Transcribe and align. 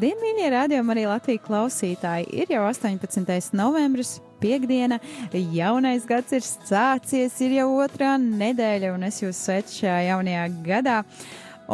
Labdien, 0.00 0.16
mīļie 0.16 0.46
rādījumi, 0.54 0.92
arī 0.94 1.02
Latvijas 1.04 1.42
klausītāji! 1.44 2.30
Ir 2.32 2.52
jau 2.54 2.62
18. 2.64 3.50
novembris, 3.52 4.14
piekdiena, 4.40 4.96
jaunais 5.52 6.06
gads 6.08 6.32
ir 6.32 6.40
sācies, 6.40 7.36
ir 7.44 7.58
jau 7.58 7.66
otrā 7.82 8.14
nedēļa, 8.16 8.94
un 8.94 9.04
es 9.04 9.20
jūs 9.20 9.42
sveicu 9.44 9.82
šajā 9.82 9.98
jaunajā 10.06 10.46
gadā. 10.64 10.96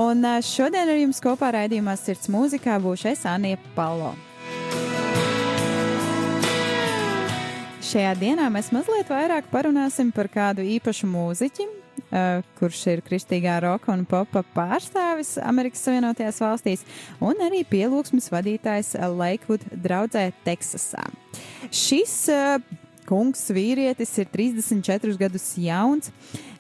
Un 0.03 0.27
ā, 0.27 0.35
šodien 0.43 0.91
ar 0.91 0.99
jums 0.99 1.23
kopā 1.23 1.53
raidījumā 1.55 1.95
Sirds 2.03 2.27
mūzikā 2.27 2.81
būšu 2.83 3.13
es 3.13 3.23
Anija 3.31 3.63
Palo. 3.79 4.11
Šajā 7.87 8.19
dienā 8.19 8.51
mēs 8.51 8.75
mazliet 8.75 9.07
vairāk 9.07 9.55
parunāsim 9.55 10.11
par 10.11 10.27
kādu 10.35 10.67
īpašu 10.67 11.07
mūziķi, 11.15 11.71
uh, 12.11 12.43
kurš 12.59 12.81
ir 12.95 13.03
kristīgā 13.07 13.59
roka 13.65 13.93
un 13.95 14.05
popa 14.09 14.43
pārstāvis 14.55 15.37
Amerikas 15.43 15.85
Savienotajās 15.87 16.41
valstīs, 16.43 16.85
un 17.21 17.41
arī 17.45 17.63
pielūgsmes 17.69 18.31
vadītājs 18.33 18.95
Lakewood 19.17 19.67
draudzē 19.85 20.29
Teksasā. 20.47 21.05
Šis 21.71 22.17
uh, 22.33 22.57
kungs 23.07 23.47
vīrietis 23.55 24.17
ir 24.23 24.31
34 24.33 25.19
gadus 25.21 25.53
jauns. 25.61 26.11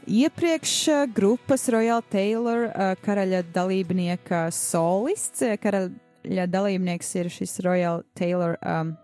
Iepriekš 0.06 0.74
uh, 0.92 1.06
grupas 1.10 1.66
Royal 1.72 2.04
Taylor 2.10 2.68
karaļa 3.02 3.42
dalībnieka 3.54 4.46
solists, 4.54 5.42
karaļa 5.62 6.46
dalībnieks 6.50 7.10
ir 7.18 7.32
šis 7.32 7.58
Royal 7.66 8.04
Taylor 8.18 8.54
um, 8.62 8.94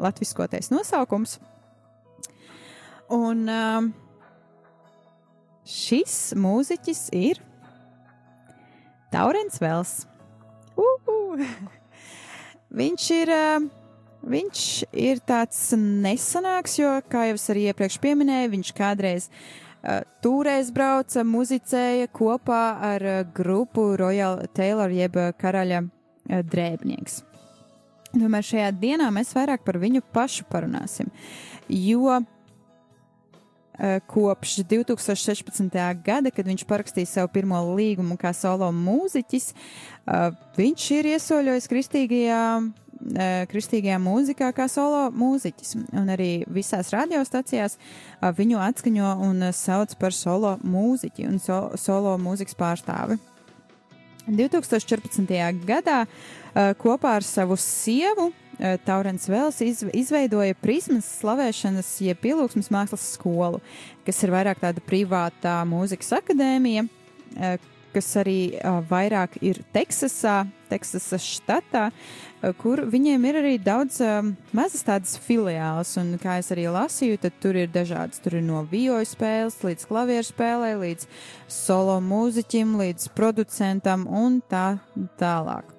latviskotais 0.00 0.72
nosaukums. 0.72 1.38
Un 3.12 3.46
um, 3.48 3.92
šis 5.66 6.34
mūziķis 6.38 7.02
ir 7.16 7.40
Taurens 9.12 9.60
Vels. 9.62 9.98
Uhu! 10.76 11.42
Viņš 12.76 13.04
ir, 13.16 13.32
um, 13.32 13.68
viņš 14.26 14.64
ir 14.98 15.22
tāds 15.26 15.60
nesanāks, 15.78 16.78
jo, 16.80 16.90
kā 17.10 17.28
jau 17.30 17.38
es 17.38 17.46
arī 17.52 17.68
iepriekš 17.70 18.00
pieminēju, 18.02 18.52
viņš 18.56 18.72
kādreiz 18.76 19.28
uh, 19.30 20.02
tūrēs 20.24 20.72
brauca, 20.74 21.24
muzicēja 21.24 22.10
kopā 22.14 22.64
ar 22.92 23.06
uh, 23.06 23.22
grupu 23.36 23.94
Royal 23.98 24.42
Taylor 24.56 24.92
jeb 24.92 25.16
uh, 25.20 25.32
karaļa 25.38 25.86
uh, 25.86 26.42
drēbnieks. 26.42 27.22
Tomēr 28.16 28.44
šajā 28.46 28.70
dienā 28.80 29.10
mēs 29.12 29.34
vairāk 29.36 29.64
par 29.66 29.78
viņu 29.80 30.02
pašu 30.14 30.46
parunāsim, 30.50 31.10
jo 31.68 32.08
eh, 32.14 32.26
kopš 34.06 34.56
2016. 34.64 35.76
gada, 36.04 36.30
kad 36.32 36.46
viņš 36.48 36.64
parakstīja 36.68 37.10
savu 37.10 37.28
pirmo 37.34 37.58
līgumu 37.76 38.16
kā 38.20 38.32
solo 38.32 38.70
mūziķis, 38.72 39.52
eh, 39.52 40.30
viņš 40.56 40.90
ir 40.96 41.10
iesoļojis 41.12 41.68
kristīgajā, 41.68 42.42
eh, 43.16 43.46
kristīgajā 43.50 43.98
mūzikā 44.00 44.52
kā 44.56 44.68
solo 44.68 45.10
mūziķis. 45.10 45.76
Un 45.92 46.08
arī 46.08 46.46
visās 46.48 46.92
radiostacijās 46.94 47.76
eh, 47.76 48.32
viņu 48.32 48.58
atskaņo 48.64 49.12
un 49.28 49.42
eh, 49.42 49.52
sauc 49.52 49.94
par 50.00 50.12
solo 50.12 50.56
mūziķi 50.64 51.28
un 51.28 51.38
so, 51.38 51.60
solo 51.76 52.16
mūzikas 52.18 52.56
pārstāvi. 52.56 53.18
2014. 54.26 55.62
gadā 55.62 56.00
kopā 56.82 57.12
ar 57.14 57.22
savu 57.22 57.54
sievu 57.54 58.32
Taurens 58.86 59.28
Vēls 59.30 59.60
iz, 59.64 59.82
izveidoja 59.92 60.56
Prismas 60.60 61.08
slavēšanas, 61.20 61.90
jeb 62.06 62.20
pielūgsmes 62.22 62.70
mākslas 62.72 63.04
skolu, 63.16 63.60
kas 64.06 64.22
ir 64.24 64.32
vairāk 64.34 64.62
tāda 64.62 64.84
privātā 64.84 65.58
mūzikas 65.68 66.14
akadēmija, 66.20 66.86
uh, 66.86 67.58
kas 67.96 68.12
arī 68.20 68.38
uh, 68.56 68.80
vairāk 68.88 69.38
ir 69.44 69.60
Teksasā, 69.76 70.44
Teksasas 70.70 71.24
štatā, 71.36 71.90
kur 72.60 72.82
viņiem 72.90 73.24
ir 73.28 73.38
arī 73.40 73.52
daudz 73.62 74.00
mazas 74.56 74.84
tādas 74.86 75.14
filiāls, 75.22 75.94
un 76.00 76.16
kā 76.22 76.38
es 76.40 76.50
arī 76.54 76.66
lasīju, 76.72 77.20
tad 77.22 77.38
tur 77.42 77.58
ir 77.58 77.70
dažādas, 77.72 78.20
tur 78.22 78.38
ir 78.38 78.44
no 78.46 78.64
vioju 78.70 79.06
spēles 79.08 79.60
līdz 79.66 79.88
klavieru 79.90 80.26
spēlē, 80.26 80.74
līdz 80.82 81.08
solo 81.52 82.00
mūziķim, 82.04 82.76
līdz 82.82 83.08
producentam 83.16 84.06
un 84.10 84.42
tā 84.50 84.68
tālāk. 85.20 85.75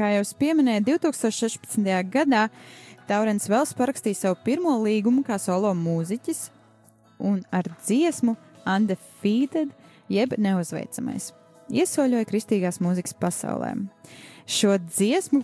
Kā 0.00 0.14
jau 0.14 0.22
es 0.24 0.30
pieminēju, 0.32 0.86
2016. 0.94 1.82
gadā 2.08 2.46
Taurens 3.04 3.44
Vels 3.52 3.74
parakstīja 3.76 4.16
savu 4.16 4.38
pirmo 4.46 4.72
līgumu 4.80 5.20
kā 5.26 5.36
solo 5.36 5.74
mūziķis 5.76 6.46
un 7.28 7.42
ar 7.52 7.68
dziesmu 7.82 8.32
Undefeated, 8.64 9.74
jeb 10.08 10.32
neuzveicamais. 10.40 11.34
Iesoļoja 11.68 12.30
kristīgās 12.30 12.80
mūzikas 12.80 13.12
pasaulē. 13.20 13.74
Šo 14.48 14.78
dziesmu 14.80 15.42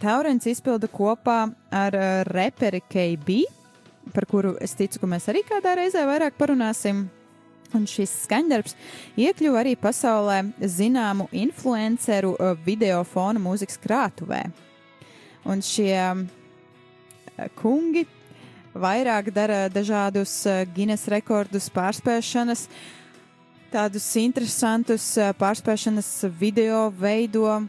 Taurens 0.00 0.48
izpilda 0.48 0.88
kopā 0.88 1.42
ar 1.68 1.98
uh, 1.98 2.08
reperi 2.32 2.80
KB, 2.88 3.42
par 4.16 4.24
kuru 4.32 4.56
es 4.64 4.72
ticu, 4.80 5.02
ka 5.02 5.12
mēs 5.12 5.28
arī 5.28 5.44
kādā 5.44 5.76
reizē 5.76 6.08
vairāk 6.08 6.40
parunāsim. 6.40 7.04
Un 7.76 7.84
šis 7.84 8.12
skaņdarbs 8.24 8.76
iekļuva 9.20 9.60
arī 9.60 9.74
pasaulē 9.76 10.40
zināmu 10.64 11.26
influenceru 11.36 12.32
uh, 12.34 12.54
video 12.64 13.02
fona 13.04 13.40
mūzikas 13.42 13.76
krātuvē. 13.82 14.46
Un 15.48 15.60
šie 15.64 15.92
uh, 16.00 16.22
kungi 17.60 18.06
vairāk 18.72 19.28
dara 19.36 19.66
dažādus 19.72 20.32
uh, 20.48 20.62
Guinness 20.72 21.10
rekordus, 21.12 21.68
pārspēšanas, 21.74 22.68
tādus 23.72 24.08
interesantus 24.16 25.10
uh, 25.20 25.34
pārspēšanas 25.36 26.12
video 26.40 26.86
veido, 26.96 27.60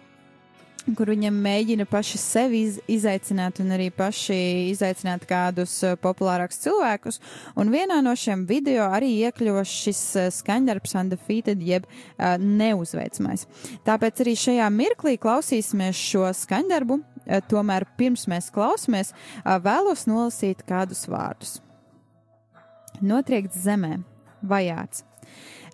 kur 0.98 1.12
viņam 1.12 1.36
mēģina 1.44 1.86
paši 1.90 2.20
sevi 2.22 2.62
iz, 2.68 2.80
izaicināt 2.90 3.60
un 3.64 3.74
arī 3.76 3.90
paši 3.94 4.38
izaicināt 4.72 5.26
kādus 5.30 5.74
uh, 5.86 5.96
populārākus 6.00 6.62
cilvēkus. 6.64 7.20
Un 7.60 7.72
vienā 7.74 8.00
no 8.06 8.16
šiem 8.18 8.46
video 8.50 8.88
arī 8.88 9.12
iekļuva 9.28 9.64
šis 9.68 10.02
uh, 10.18 10.28
skaņdarbs 10.34 10.96
Undefeated, 11.02 11.64
jeb 11.66 11.88
uh, 11.90 12.36
neuzveicamais. 12.40 13.46
Tāpēc 13.88 14.24
arī 14.24 14.36
šajā 14.40 14.68
mirklī 14.74 15.16
klausīsimies 15.22 16.00
šo 16.00 16.28
skaņdarbu. 16.44 17.00
uh, 17.00 17.40
Tomēr 17.52 17.88
pirms 18.00 18.28
mēs 18.32 18.52
klausāmies, 18.56 19.14
uh, 19.14 19.58
vēlos 19.64 20.08
nolasīt 20.10 20.66
kādus 20.70 21.06
vārdus. 21.12 21.60
Notriekts 23.00 23.62
zemē, 23.64 24.02
vajāts, 24.44 25.06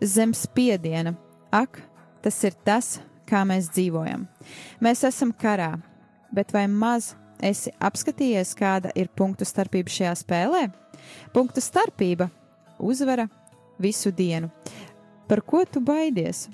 zem 0.04 0.34
spiediena, 0.38 1.16
ak, 1.54 1.80
tas 2.22 2.38
ir 2.46 2.58
tas, 2.68 2.98
kā 3.28 3.44
mēs 3.48 3.70
dzīvojam. 3.74 4.28
Mēs 4.84 5.04
esam 5.08 5.34
karā, 5.34 5.74
bet 6.34 6.54
vai 6.54 6.66
maz 6.72 7.14
esi 7.44 7.74
apskatījies, 7.84 8.56
kāda 8.58 8.92
ir 8.96 9.10
punktu 9.16 9.46
starpība 9.48 9.92
šajā 9.92 10.14
spēlē? 10.22 10.66
Punktu 11.34 11.62
starpība- 11.62 12.30
uzvara 12.92 13.30
visu 13.80 14.12
dienu. 14.12 14.50
Par 15.28 15.42
ko 15.42 15.66
tu 15.66 15.82
baidies? 15.82 16.48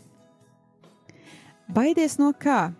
Baidies 1.69 2.17
no 2.19 2.33
kā? 2.33 2.73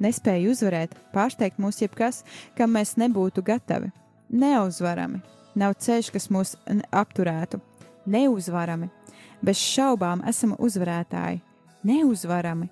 Nespēju 0.00 0.54
uzvarēt, 0.54 0.94
pārsteigt 1.12 1.58
mūs 1.60 1.82
jebkas, 1.82 2.22
kam 2.56 2.72
mēs 2.72 2.94
nebūtu 2.96 3.42
gatavi. 3.44 3.90
Neuzvarami, 4.30 5.20
nav 5.54 5.74
ceļš, 5.74 6.10
kas 6.14 6.28
mūs 6.32 6.54
apturētu. 6.90 7.60
Neuzvarami, 8.06 8.88
bez 9.44 9.60
šaubām 9.60 10.22
esam 10.28 10.54
uzvarētāji. 10.56 11.42
Neuzvarami, 11.84 12.70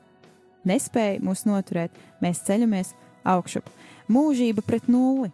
nespēja 0.69 1.23
mūs 1.25 1.45
noturēt, 1.49 1.95
mēs 2.23 2.45
ceļamies 2.47 2.95
augšup. 3.29 3.69
Mūžība 4.09 4.65
pret 4.65 4.89
nulli. 4.89 5.31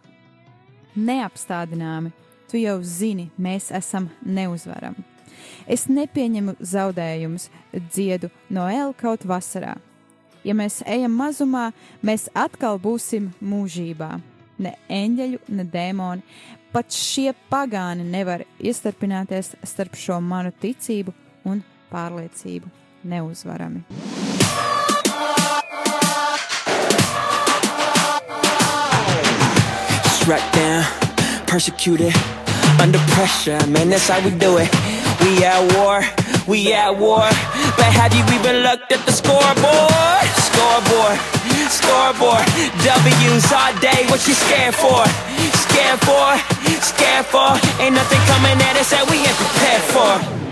Neapstādināmi, 0.94 2.12
tu 2.50 2.60
jau 2.60 2.78
zini, 2.82 3.30
mēs 3.38 3.70
esam 3.74 4.08
neuzvarami. 4.22 5.02
Es 5.66 5.88
nepieņemu 5.88 6.56
zaudējumus, 6.60 7.48
dziedu 7.72 8.30
no 8.52 8.68
L 8.70 8.94
kaut 8.98 9.26
vasarā. 9.26 9.76
ja 10.44 10.54
mēs 10.54 10.82
ejam 10.86 11.14
mazumā, 11.16 11.72
mēs 12.02 12.28
atkal 12.34 12.78
būsim 12.78 13.32
mūžībā. 13.40 14.20
Ne 14.58 14.74
eņģeļu, 14.88 15.40
ne 15.48 15.64
dēmoni. 15.64 16.22
Pat 16.74 16.92
šie 16.92 17.32
pagāni 17.50 18.04
nevar 18.04 18.44
iestarpināties 18.58 19.54
starp 19.62 19.96
šo 19.96 20.20
manu 20.20 20.52
ticību 20.60 21.14
un 21.46 21.62
pārliecību 21.90 22.70
neuzvarami. 23.04 23.84
Struck 30.24 30.52
down, 30.52 30.82
persecuted, 31.46 32.14
under 32.80 32.96
pressure, 33.12 33.60
man, 33.68 33.90
that's 33.90 34.08
how 34.08 34.24
we 34.24 34.30
do 34.30 34.56
it. 34.56 34.72
We 35.20 35.44
at 35.44 35.60
war, 35.76 36.00
we 36.48 36.72
at 36.72 36.96
war. 36.96 37.28
But 37.76 37.92
have 37.92 38.14
you 38.16 38.24
even 38.32 38.64
looked 38.64 38.90
at 38.90 39.04
the 39.04 39.12
scoreboard? 39.12 40.24
Scoreboard, 40.48 41.20
scoreboard. 41.68 42.40
W's 42.80 43.52
all 43.52 43.76
day, 43.84 44.08
what 44.08 44.24
you 44.24 44.32
scared 44.32 44.74
for? 44.74 45.04
Scared 45.68 46.00
for, 46.00 46.40
scared 46.80 47.26
for. 47.28 47.52
Ain't 47.84 47.92
nothing 47.92 48.20
coming 48.24 48.56
at 48.64 48.80
us 48.80 48.96
that 48.96 49.04
we 49.04 49.20
ain't 49.20 49.36
prepared 49.36 49.84
for. 49.92 50.43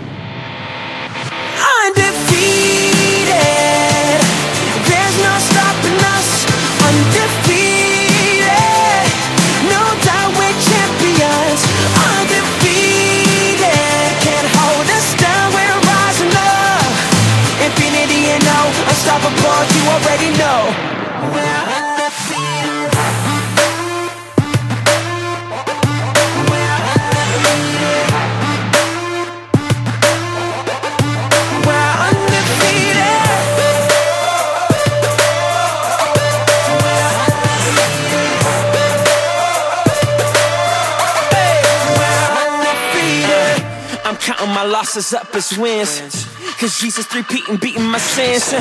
Losses 44.83 45.13
up 45.13 45.33
as 45.33 45.57
wins. 45.57 46.27
Cause 46.59 46.75
Jesus 46.77 47.07
repeating, 47.15 47.55
beating 47.55 47.87
my 47.87 48.03
sins. 48.03 48.51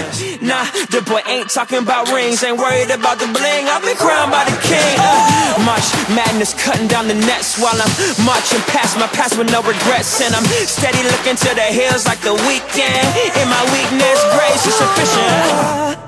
Nah, 0.41 0.63
the 0.95 1.03
boy 1.03 1.19
ain't 1.27 1.51
talking 1.51 1.83
about 1.83 2.15
rings, 2.15 2.45
ain't 2.47 2.59
worried 2.63 2.95
about 2.95 3.19
the 3.19 3.27
bling. 3.27 3.67
I've 3.67 3.83
been 3.83 3.99
crowned 3.99 4.31
by 4.31 4.47
the 4.47 4.55
king. 4.63 4.95
Uh, 5.03 5.67
March 5.67 5.83
madness 6.15 6.55
cutting 6.55 6.87
down 6.87 7.11
the 7.11 7.19
nets 7.27 7.59
while 7.59 7.75
I'm 7.75 7.91
marching 8.23 8.63
past 8.71 8.95
my 9.03 9.11
past 9.11 9.35
with 9.37 9.51
no 9.51 9.67
regrets. 9.67 10.23
And 10.23 10.31
I'm 10.31 10.47
steady 10.63 11.03
looking 11.03 11.35
to 11.43 11.51
the 11.59 11.67
hills 11.75 12.07
like 12.07 12.23
the 12.23 12.39
weekend. 12.47 13.03
In 13.35 13.47
my 13.51 13.67
weakness, 13.75 14.23
grace 14.39 14.63
is 14.63 14.79
sufficient. 14.79 15.99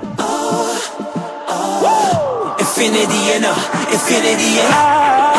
Infinity 2.63 3.35
and 3.35 3.43
uh, 3.43 3.91
infinity 3.91 4.63
and 4.63 4.71
uh, 4.71 5.35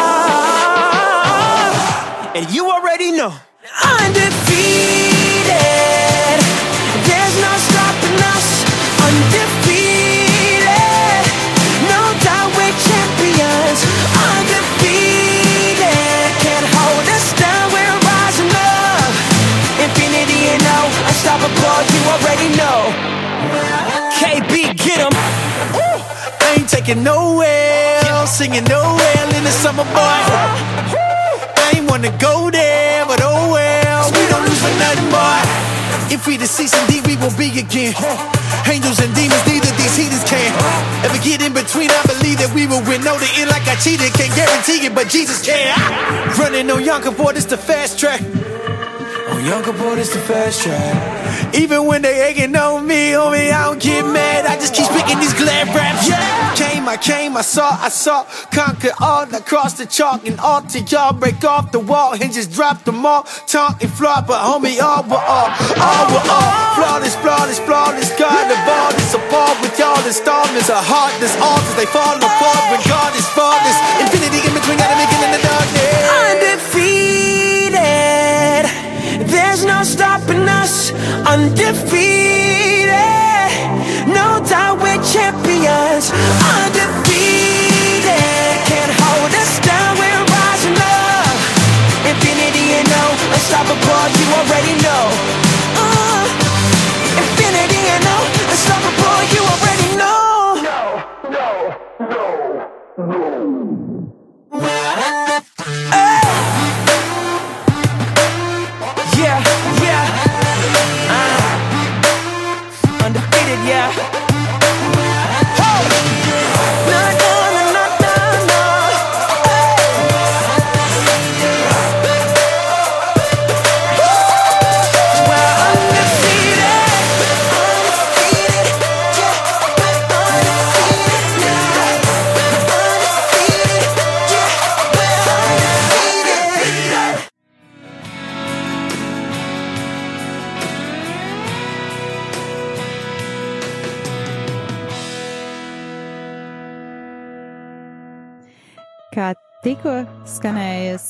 and 2.37 2.44
you 2.52 2.69
already 2.69 3.17
know. 3.17 3.32
Undefeated, 3.82 5.52
there's 7.05 7.37
no 7.44 7.52
stopping 7.69 8.19
us. 8.34 8.49
Undefeated, 9.06 10.64
no 11.93 12.02
doubt 12.25 12.50
we're 12.56 12.76
champions. 12.88 13.78
Undefeated, 14.32 15.84
can't 16.44 16.67
hold 16.76 17.06
us 17.17 17.26
down, 17.37 17.64
we're 17.75 17.99
rising 18.08 18.52
up. 18.55 19.12
Infinity 19.84 20.40
and 20.55 20.62
no 20.64 20.76
you 21.94 22.00
already 22.14 22.49
know. 22.56 22.78
KB, 24.19 24.73
get 24.84 24.99
'em. 25.00 25.12
I 26.40 26.56
ain't 26.56 26.69
taking 26.69 27.02
nowhere, 27.02 28.26
singing 28.26 28.64
nowhere 28.64 29.25
in 29.37 29.44
the 29.44 29.52
summer 29.52 29.84
boy. 29.84 30.20
I 31.64 31.73
ain't 31.75 31.90
wanna 31.90 32.11
go 32.19 32.50
there, 32.50 33.05
but 33.06 33.20
If 36.08 36.26
we 36.26 36.36
deceased 36.36 36.74
season 36.74 36.86
D, 36.86 37.02
we 37.02 37.16
will 37.16 37.34
be 37.36 37.50
again. 37.58 37.94
Angels 38.66 38.98
and 39.02 39.12
demons, 39.14 39.42
neither 39.46 39.70
these 39.74 39.96
heathens 39.96 40.24
can 40.24 40.50
ever 41.04 41.18
get 41.22 41.42
in 41.42 41.52
between. 41.52 41.90
I 41.90 42.02
believe 42.06 42.38
that 42.38 42.52
we 42.54 42.66
will 42.66 42.82
win. 42.86 43.02
Know 43.02 43.18
the 43.18 43.28
end 43.38 43.50
like 43.50 43.66
I 43.66 43.74
cheated, 43.76 44.14
can't 44.14 44.34
guarantee 44.34 44.86
it, 44.86 44.94
but 44.94 45.08
Jesus 45.08 45.44
can. 45.44 45.74
Running 46.38 46.70
on 46.70 46.82
Yonker 46.82 47.16
boy, 47.16 47.32
this 47.32 47.44
the 47.46 47.56
fast 47.56 47.98
track. 47.98 48.20
Oh, 48.22 49.38
younger 49.44 49.72
boy, 49.72 49.98
it's 49.98 50.14
the 50.14 50.20
fast 50.20 50.62
track. 50.62 51.25
Even 51.56 51.86
when 51.86 52.02
they 52.02 52.12
hating 52.12 52.54
on 52.54 52.86
me, 52.86 53.16
homie, 53.16 53.48
I 53.48 53.64
don't 53.64 53.80
get 53.80 54.04
mad. 54.04 54.44
I 54.44 54.56
just 54.60 54.74
keep 54.74 54.84
speaking 54.84 55.18
these 55.18 55.32
glad 55.32 55.72
raps. 55.72 56.06
Yeah. 56.06 56.20
Came, 56.52 56.86
I 56.86 56.96
came, 56.98 57.36
I 57.36 57.40
saw, 57.40 57.72
I 57.80 57.88
saw, 57.88 58.24
conquer 58.52 58.92
all 59.00 59.24
across 59.34 59.72
the 59.72 59.86
chalk 59.86 60.26
and 60.28 60.38
all 60.40 60.60
to 60.62 60.80
y'all. 60.80 61.14
Break 61.14 61.42
off 61.44 61.72
the 61.72 61.80
wall 61.80 62.12
and 62.12 62.32
just 62.32 62.52
drop 62.52 62.84
them 62.84 63.06
all. 63.06 63.22
Talk 63.48 63.82
and 63.82 63.90
flop, 63.90 64.26
but 64.26 64.44
homie, 64.44 64.80
all 64.84 65.02
were 65.08 65.16
all, 65.16 65.48
all 65.80 66.04
were 66.12 66.26
all. 66.28 66.52
Flawless, 66.76 67.16
flawless, 67.24 67.60
flawless. 67.60 68.12
God 68.20 68.46
of 68.52 68.60
all 68.68 68.92
this 68.92 69.14
apart 69.16 69.56
with 69.64 69.78
y'all 69.78 69.96
installments. 70.04 70.68
A 70.68 70.76
heart 70.76 71.16
that's 71.24 71.40
altars, 71.40 71.76
they 71.80 71.88
fall 71.88 72.20
apart 72.20 72.62
when 72.68 72.84
God 72.84 73.16
is 73.16 73.24
flawless. 73.32 73.76
Infinity 74.04 74.44
in 74.44 74.52
between, 74.52 74.76
gotta 74.76 74.96
make 75.00 75.08
it 75.08 75.24
in 75.24 75.32
the 75.32 75.40
darkness. 75.40 76.04
Undefeated, 76.20 76.95
there's 79.56 79.64
no 79.64 79.82
stopping 79.84 80.46
us. 80.48 80.92
Undefeated, 81.24 82.92
no 84.12 84.44
doubt 84.44 84.76
we're 84.82 85.00
champions. 85.00 86.12
Undefeated, 86.60 88.04
can't 88.68 88.92
hold 89.00 89.32
us 89.32 89.58
down, 89.64 89.96
we're 89.96 90.24
rising 90.28 90.76
up. 90.76 91.40
Infinity 92.04 92.76
and 92.76 92.88
no 92.88 93.04
unstoppable, 93.32 94.06
you 94.20 94.26
already 94.36 94.76
know. 94.84 95.04
Uh, 95.80 96.28
infinity 97.16 97.80
and 97.96 98.04
no 98.04 98.16
unstoppable, 98.52 99.20
you 99.32 99.40
already 99.40 99.90
know. 99.96 100.60
Yeah, 104.52 105.15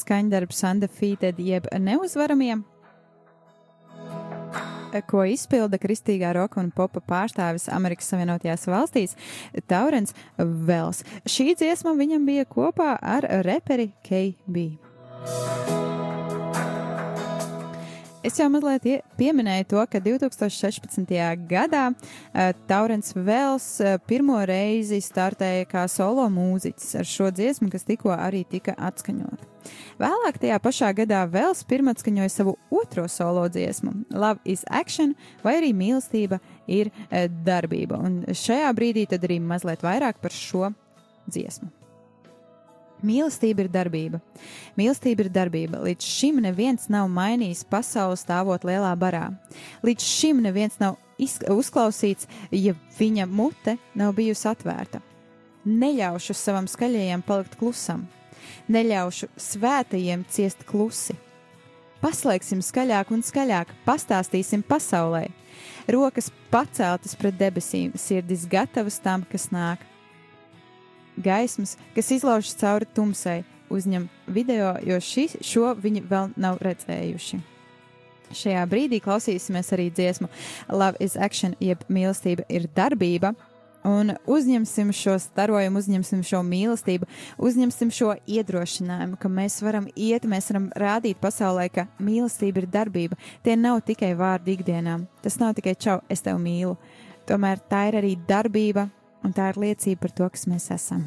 skaņdarbs 0.06 0.62
Undefeated 0.70 1.40
jeb 1.42 1.66
neuzvaramie, 1.82 2.60
ko 5.10 5.24
izpilda 5.28 5.80
kristīgā 5.82 6.30
roka 6.36 6.62
un 6.62 6.70
popa 6.74 7.02
pārstāvis 7.04 7.66
Amerikas 7.74 8.08
Savienotajās 8.12 8.68
valstīs, 8.70 9.16
Taurens 9.68 10.14
Vels. 10.38 11.02
Šī 11.26 11.52
dziesma 11.58 11.96
viņam 11.98 12.24
bija 12.28 12.46
kopā 12.48 12.94
ar 13.02 13.26
reperi 13.44 13.90
KB. 14.06 14.70
Es 18.26 18.40
jau 18.40 18.48
mazliet 18.50 18.86
ie- 18.90 19.02
pieminēju 19.20 19.66
to, 19.70 19.82
ka 19.86 20.00
2016. 20.02 21.12
gadā 21.46 21.82
uh, 21.92 22.48
Taurens 22.66 23.12
Vels 23.14 23.66
uh, 23.78 24.00
pirmo 24.02 24.40
reizi 24.50 24.98
startēja 25.04 25.68
kā 25.70 25.84
solo 25.86 26.24
mūziķis 26.34 26.96
ar 26.98 27.06
šo 27.06 27.28
dziesmu, 27.30 27.68
kas 27.70 27.86
tikko 27.86 28.10
arī 28.16 28.42
tika 28.50 28.74
atskaņota. 28.88 29.46
Vēlāk 30.02 30.40
tajā 30.42 30.58
pašā 30.64 30.90
gadā 30.98 31.22
Vels 31.30 31.62
pirmatskaņoja 31.70 32.34
savu 32.34 32.56
otro 32.74 33.06
solo 33.06 33.46
dziesmu, 33.46 33.94
Love 34.10 34.42
is 34.42 34.66
Action, 34.74 35.14
vai 35.46 35.60
arī 35.60 35.70
mīlestība 35.78 36.42
ir 36.66 36.90
uh, 36.90 37.28
darbība. 37.46 38.02
Un 38.02 38.24
šajā 38.26 38.74
brīdī 38.74 39.06
tad 39.14 39.22
arī 39.30 39.38
mazliet 39.38 39.86
vairāk 39.86 40.18
par 40.18 40.34
šo 40.34 40.74
dziesmu. 41.30 41.75
Mīlestība 43.04 43.64
ir 43.64 43.68
darbība. 43.72 44.20
Mīlestība 44.78 45.26
ir 45.26 45.32
darbība. 45.32 45.82
Līdz 45.84 46.06
šim 46.06 46.40
neviens 46.44 46.88
nav 46.92 47.10
mainījis 47.12 47.66
pasauli 47.68 48.16
stāvot 48.16 48.64
lielā 48.64 48.92
barā. 48.96 49.28
Līdz 49.84 50.06
šim 50.06 50.40
neviens 50.44 50.78
nav 50.80 50.96
uzklausīts, 51.18 52.28
ja 52.50 52.74
viņa 52.98 53.28
mute 53.28 53.76
nav 53.94 54.16
bijusi 54.16 54.48
atvērta. 54.48 55.02
Neļaušu 55.66 56.36
savam 56.36 56.68
skaļajam 56.70 57.24
palikt 57.26 57.56
klusam. 57.60 58.06
Neļaušu 58.70 59.28
svētajiem 59.40 60.24
ciest 60.30 60.62
klusi. 60.68 61.16
Paslēgsim 62.00 62.60
skaļāk 62.62 63.10
un 63.12 63.24
skaļāk, 63.24 63.72
pastāstīsim 63.86 64.62
pasaulē. 64.66 65.26
Rokas 65.90 66.30
paceltas 66.52 67.16
pret 67.18 67.36
debesīm, 67.40 67.94
sirdis 67.98 68.44
gatavas 68.50 69.00
tam, 69.02 69.24
kas 69.26 69.48
nāk 69.54 69.82
gaismas, 71.16 71.76
kas 71.94 72.10
izlaužas 72.14 72.56
cauri 72.60 72.88
tumsai, 72.94 73.42
uzņem 73.72 74.08
video, 74.26 74.76
jo 74.86 75.00
šis, 75.02 75.36
šo 75.44 75.74
viņi 75.80 76.04
vēl 76.06 76.32
nav 76.36 76.60
redzējuši. 76.62 77.42
Šajā 78.34 78.62
brīdī 78.66 78.98
klausīsimies 79.02 79.68
arī 79.74 79.90
dziesmu 79.94 80.28
Love 80.72 80.98
is 81.00 81.14
Action, 81.16 81.54
jeb 81.62 81.84
mīlestība 81.88 82.46
ir 82.50 82.66
darbība. 82.74 83.34
Un 83.86 84.16
uzņemsim 84.26 84.88
šo 84.90 85.12
starojumu, 85.22 85.78
uzņemsim 85.78 86.24
šo 86.26 86.40
mīlestību, 86.42 87.06
uzņemsim 87.38 87.92
šo 87.94 88.16
iedrošinājumu, 88.26 89.14
ka 89.22 89.30
mēs 89.30 89.60
varam 89.62 89.86
iet, 89.94 90.26
mēs 90.26 90.50
varam 90.50 90.66
rādīt 90.74 91.20
pasaulē, 91.22 91.68
ka 91.70 91.86
mīlestība 92.02 92.64
ir 92.64 92.66
darbība. 92.72 93.18
Tie 93.46 93.54
nav 93.54 93.84
tikai 93.86 94.10
vārdi 94.18 94.56
ikdienām. 94.56 95.06
Tas 95.22 95.38
nav 95.38 95.54
tikai 95.54 95.76
čau, 95.78 96.00
es 96.10 96.24
tevi 96.26 96.42
mīlu. 96.42 96.74
Tomēr 97.30 97.62
tā 97.70 97.84
ir 97.92 98.00
arī 98.00 98.16
darbība, 98.26 98.88
un 99.24 99.32
tā 99.36 99.50
ir 99.52 99.60
liecība 99.60 100.06
par 100.06 100.12
to, 100.18 100.28
kas 100.34 100.46
mēs 100.50 100.70
esam. 100.74 101.06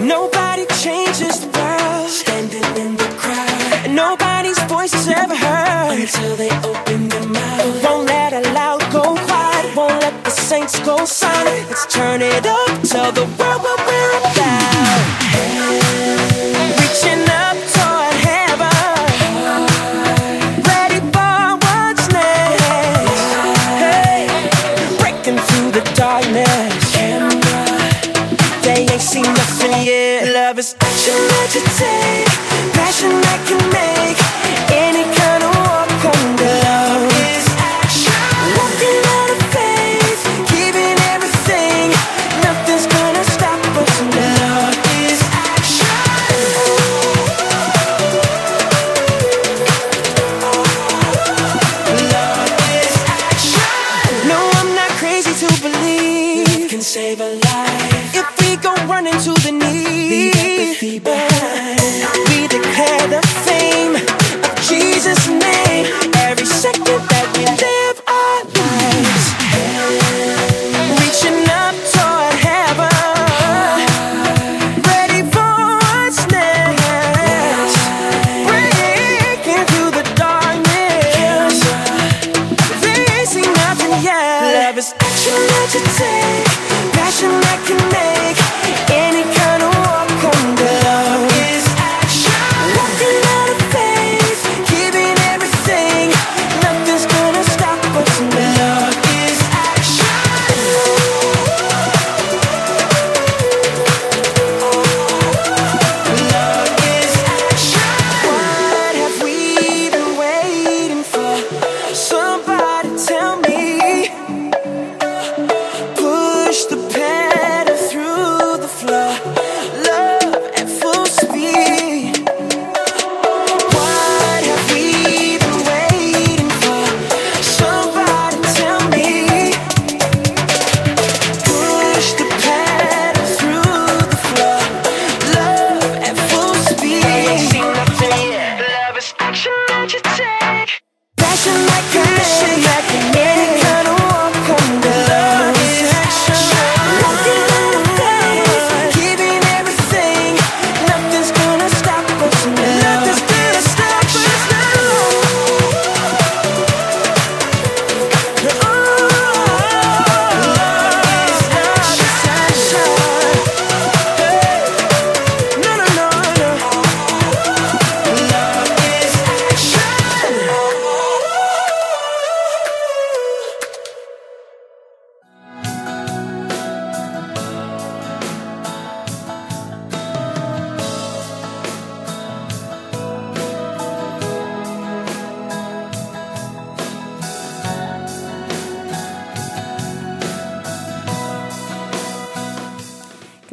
Nobody 0.00 0.66
changes 0.82 1.40
the 1.40 1.50
world 1.58 2.10
standing 2.10 2.70
in 2.76 2.96
the 2.96 3.08
crowd. 3.16 3.90
Nobody's 3.90 4.58
voice 4.64 4.94
is 4.94 5.08
ever 5.08 5.36
heard 5.36 5.98
until 5.98 6.36
they 6.36 6.50
open 6.68 7.08
their 7.08 7.26
mouth. 7.26 7.84
Won't 7.84 8.08
let 8.08 8.32
a 8.32 8.42
loud 8.52 8.82
go 8.92 9.14
quiet. 9.26 9.76
Won't 9.76 10.00
let 10.02 10.24
the 10.24 10.30
saints 10.30 10.78
go 10.80 11.04
silent. 11.04 11.68
Let's 11.70 11.86
turn 11.86 12.20
it 12.22 12.46
up. 12.46 12.82
Tell 12.82 13.12
the 13.12 13.24
world 13.38 13.62
what 13.62 13.78
we're 13.86 14.18
about. 14.18 14.63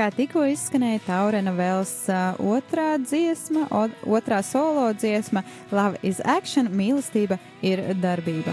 Kā 0.01 0.07
tikko 0.09 0.41
izskanēja 0.49 0.97
Taurena 1.05 1.51
Vēls 1.53 1.91
uh, 2.09 2.31
otrā 2.41 2.95
dziesma, 2.97 3.67
otrā 4.09 4.39
solo 4.41 4.87
dziesma, 4.97 5.43
Love 5.69 5.99
is 6.01 6.17
Action, 6.25 6.71
mīlestība 6.73 7.37
ir 7.61 7.83
darbība. 8.01 8.49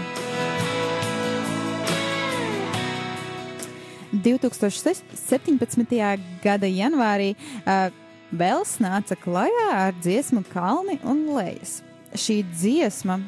2017. 4.13 5.97
gada 6.45 6.69
janvārī 6.69 7.31
uh, 7.33 7.89
Bels 8.29 8.77
nāca 8.77 9.17
klajā 9.17 9.67
ar 9.73 9.97
dziesmu 9.97 10.45
Kalni 10.53 10.99
un 11.01 11.25
Lejas. 11.33 11.79
Šī 12.13 12.43
dziesma 12.53 13.23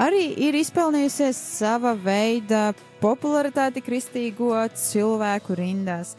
arī 0.00 0.30
ir 0.48 0.56
izpelnījusies 0.64 1.44
sava 1.60 1.92
veida 1.92 2.70
popularitāti 3.00 3.82
kristīgo 3.84 4.52
cilvēku 4.76 5.56
rindās, 5.58 6.14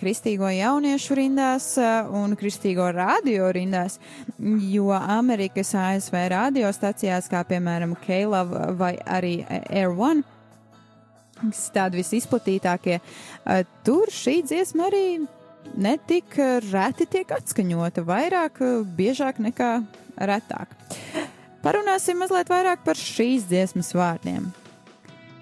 kristīgo 0.00 0.50
jauniešu 0.52 1.16
rindās 1.18 1.66
un 2.12 2.36
kristīgo 2.38 2.90
radio 2.94 3.48
rindās, 3.54 3.98
jo 4.38 4.92
Amerikas 4.92 5.74
ASV 5.78 6.18
radiostacijās, 6.34 7.30
kā 7.32 7.42
piemēram 7.48 7.96
K-Love 8.04 8.72
vai 8.78 8.94
arī 9.02 9.40
Air 9.48 9.96
One, 9.96 10.22
tādi 11.74 12.02
visizplatītākie, 12.02 13.00
tur 13.82 14.12
šī 14.12 14.38
dziesma 14.46 14.86
arī 14.92 15.04
netik 15.78 16.36
reti 16.70 17.06
tiek 17.10 17.30
atskaņota, 17.34 18.04
vairāk, 18.06 18.62
biežāk 18.96 19.42
nekā 19.42 19.74
retāk. 20.22 20.74
Parunāsim 21.62 22.18
mazliet 22.18 22.50
vairāk 22.50 22.82
par 22.86 22.98
šīs 22.98 23.46
dziesmas 23.50 23.92
vārdiem. 23.94 24.50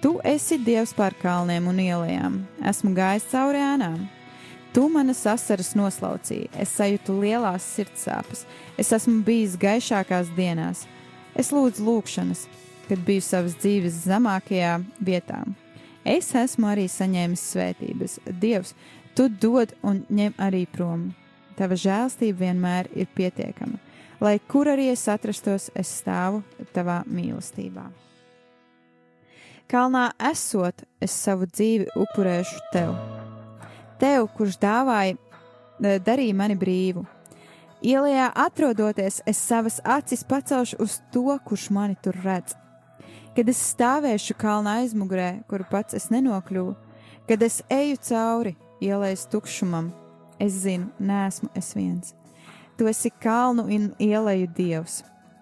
Tu 0.01 0.15
esi 0.25 0.57
Dievs 0.57 0.95
pār 0.97 1.13
kalniem 1.21 1.67
un 1.69 1.77
ielām, 1.77 2.39
esmu 2.65 2.89
gājis 2.97 3.27
cauri 3.29 3.59
ēnām. 3.61 3.99
Tu 4.73 4.87
manas 4.89 5.19
asaras 5.29 5.75
noslaucīji, 5.77 6.47
es 6.57 6.73
sajūtu 6.73 7.19
lielās 7.21 7.67
sirdsāpes, 7.75 8.41
es 8.81 8.89
esmu 8.97 9.19
bijis 9.27 9.59
gaišākās 9.61 10.33
dienās. 10.33 10.87
Es 11.37 11.53
lūdzu 11.53 11.85
lūgšanas, 11.85 12.47
kad 12.89 13.05
biju 13.05 13.21
savas 13.27 13.53
dzīves 13.61 14.01
zemākajā 14.07 14.73
vietā. 15.05 15.43
Es 16.01 16.33
esmu 16.33 16.71
arī 16.73 16.89
saņēmis 16.89 17.47
svētības. 17.53 18.19
Dievs, 18.41 18.73
tu 19.13 19.29
dod 19.29 19.77
un 19.85 20.01
ņem 20.09 20.33
arī 20.41 20.65
prom. 20.65 21.11
Tava 21.61 21.77
žēlstība 21.77 22.47
vienmēr 22.47 22.89
ir 22.97 23.05
pietiekama. 23.13 23.77
Lai 24.17 24.39
kur 24.49 24.73
arī 24.73 24.89
es 24.95 25.05
atrastos, 25.13 25.69
es 25.77 25.93
stāvu 26.01 26.41
tavā 26.73 27.03
mīlestībā. 27.05 27.91
Kalnā 29.71 30.09
esot, 30.27 30.81
es 30.99 31.13
savu 31.15 31.45
dzīvi 31.47 31.85
upurēšu 31.95 32.57
tev. 32.73 32.89
Tev, 34.01 34.25
kurš 34.35 34.57
dāvāja, 34.59 35.13
e, 35.15 35.93
darīja 36.03 36.35
mani 36.35 36.57
brīvu. 36.59 37.05
Ielā 37.79 38.25
atrodoties, 38.35 39.21
es 39.23 39.39
savas 39.39 39.79
acis 39.87 40.25
pacelšu 40.27 40.75
uz 40.83 40.97
to, 41.13 41.37
kurš 41.47 41.69
mani 41.71 41.95
tur 42.03 42.19
redz. 42.19 42.57
Kad 43.31 43.47
es 43.47 43.61
stāvēšu 43.71 44.35
kalna 44.35 44.81
aizmugurē, 44.81 45.45
kuru 45.47 45.63
pats 45.71 45.95
es 45.95 46.09
nenokļuvu, 46.11 46.75
kad 47.29 47.47
es 47.47 47.61
eju 47.71 47.95
cauri 48.09 48.57
ielas 48.83 49.23
tukšumam, 49.31 49.87
es 50.35 50.65
zinu, 50.65 50.91
nesmu 50.99 51.47
es 51.55 51.71
viens. 51.79 52.11
Tu 52.75 52.91
esi 52.91 53.13
kalnu 53.23 53.69
un 53.71 53.87
ielēju 54.03 54.51
dievs 54.57 54.99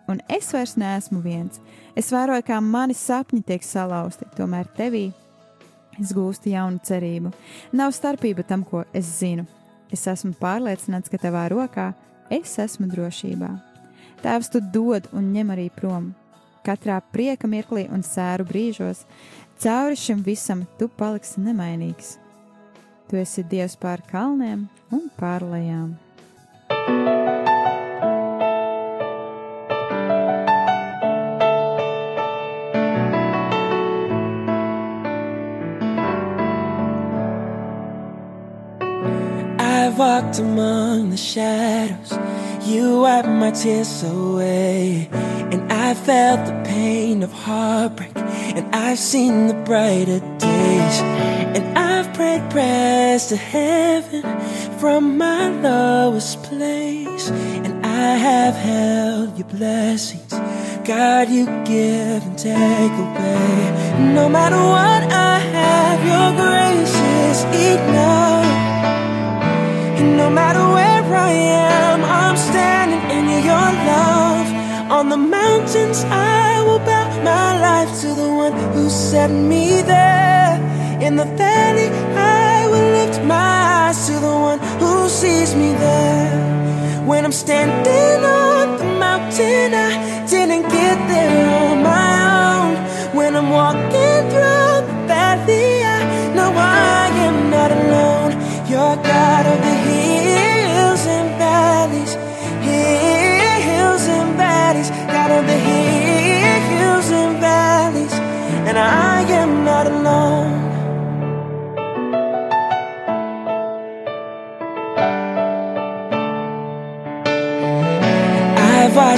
un 0.10 0.22
es 0.30 0.50
vairs 0.54 0.76
neesmu 0.80 1.22
viens. 1.24 1.62
Es 1.98 2.12
vēroju, 2.14 2.46
kā 2.48 2.60
mani 2.64 2.96
sapņi 2.98 3.44
tiek 3.46 3.66
salauzti, 3.66 4.28
tomēr 4.38 4.70
tevī 4.78 5.10
es 6.00 6.14
gūstu 6.16 6.54
jaunu 6.54 6.80
cerību. 6.86 7.32
Nav 7.76 7.94
starpība 7.96 8.46
tam, 8.48 8.64
ko 8.64 8.86
es 8.96 9.10
zinu. 9.20 9.46
Es 9.94 10.06
esmu 10.08 10.36
pārliecināts, 10.40 11.10
ka 11.12 11.20
tavā 11.22 11.48
rokā 11.52 11.92
es 12.34 12.56
esmu 12.62 12.90
drošībā. 12.92 13.50
Tēvs 14.24 14.52
tu 14.54 14.62
dod 14.74 15.08
un 15.16 15.32
ņem 15.34 15.54
arī 15.56 15.70
prom. 15.74 16.12
Katrā 16.66 17.00
prieka 17.14 17.48
mirklī 17.48 17.88
un 17.90 18.04
sēru 18.06 18.46
brīžos, 18.50 19.06
cauri 19.64 19.98
šim 19.98 20.24
visam 20.26 20.66
tu 20.80 20.90
paliksi 21.00 21.42
nemainīgs. 21.42 22.18
Tu 23.10 23.18
esi 23.18 23.46
Dievs 23.50 23.80
pār 23.80 24.04
kalniem 24.12 24.68
un 24.94 25.10
pārlējām. 25.18 25.98
thank 26.70 27.48
you 27.48 27.49
walked 40.00 40.40
among 40.40 41.10
the 41.10 41.18
shadows, 41.18 42.14
you 42.66 43.02
wiped 43.02 43.28
my 43.28 43.52
tears 43.52 44.02
away. 44.02 45.10
And 45.52 45.70
I 45.74 45.94
felt 45.94 46.46
the 46.46 46.54
pain 46.64 47.22
of 47.22 47.34
heartbreak, 47.34 48.16
and 48.16 48.74
I've 48.74 48.98
seen 48.98 49.48
the 49.48 49.56
brighter 49.56 50.22
days. 50.38 50.96
And 51.56 51.78
I've 51.78 52.14
prayed 52.14 52.50
prayers 52.50 53.28
to 53.28 53.36
heaven 53.36 54.24
from 54.80 55.18
my 55.18 55.50
lowest 55.50 56.44
place. 56.44 57.30
And 57.66 57.86
I 57.86 58.16
have 58.30 58.56
held 58.56 59.38
your 59.38 59.50
blessings. 59.50 60.32
God, 60.88 61.28
you 61.28 61.46
give 61.66 62.24
and 62.24 62.38
take 62.38 62.96
away. 63.06 64.14
No 64.16 64.30
matter 64.30 64.62
what 64.76 65.04
I 65.12 65.40
have, 65.58 66.00
your 66.12 66.30
grace 66.40 66.96
is 67.28 67.44
enough. 67.74 68.59
And 70.00 70.16
no 70.16 70.30
matter 70.30 70.64
where 70.76 71.14
I 71.14 71.32
am, 71.32 72.06
I'm 72.06 72.38
standing 72.38 73.04
in 73.18 73.26
your 73.44 73.70
love. 73.92 74.48
On 74.98 75.10
the 75.10 75.18
mountains, 75.18 76.06
I 76.06 76.64
will 76.66 76.80
bow 76.80 77.08
my 77.22 77.60
life 77.60 77.92
to 78.04 78.08
the 78.14 78.30
one 78.44 78.54
who 78.74 78.90
set 78.90 79.30
me 79.30 79.82
there. 79.82 80.56
In 81.02 81.18
the 81.18 81.26
valley, 81.26 81.90
I 82.16 82.66
will 82.72 82.90
lift 83.00 83.22
my 83.26 83.88
eyes 83.88 84.08
to 84.08 84.14
the 84.14 84.36
one 84.50 84.60
who 84.80 85.10
sees 85.10 85.54
me 85.54 85.74
there. 85.74 87.06
When 87.06 87.26
I'm 87.26 87.34
standing 87.34 88.24
on 88.24 88.78
the 88.78 88.90
mountain, 89.06 89.74
I 89.74 90.26
didn't 90.28 90.64
get 90.70 90.98
there 91.12 91.46
on 91.62 91.84
my 91.84 92.12
own. 92.48 92.72
When 93.18 93.36
I'm 93.36 93.50
walking 93.50 93.89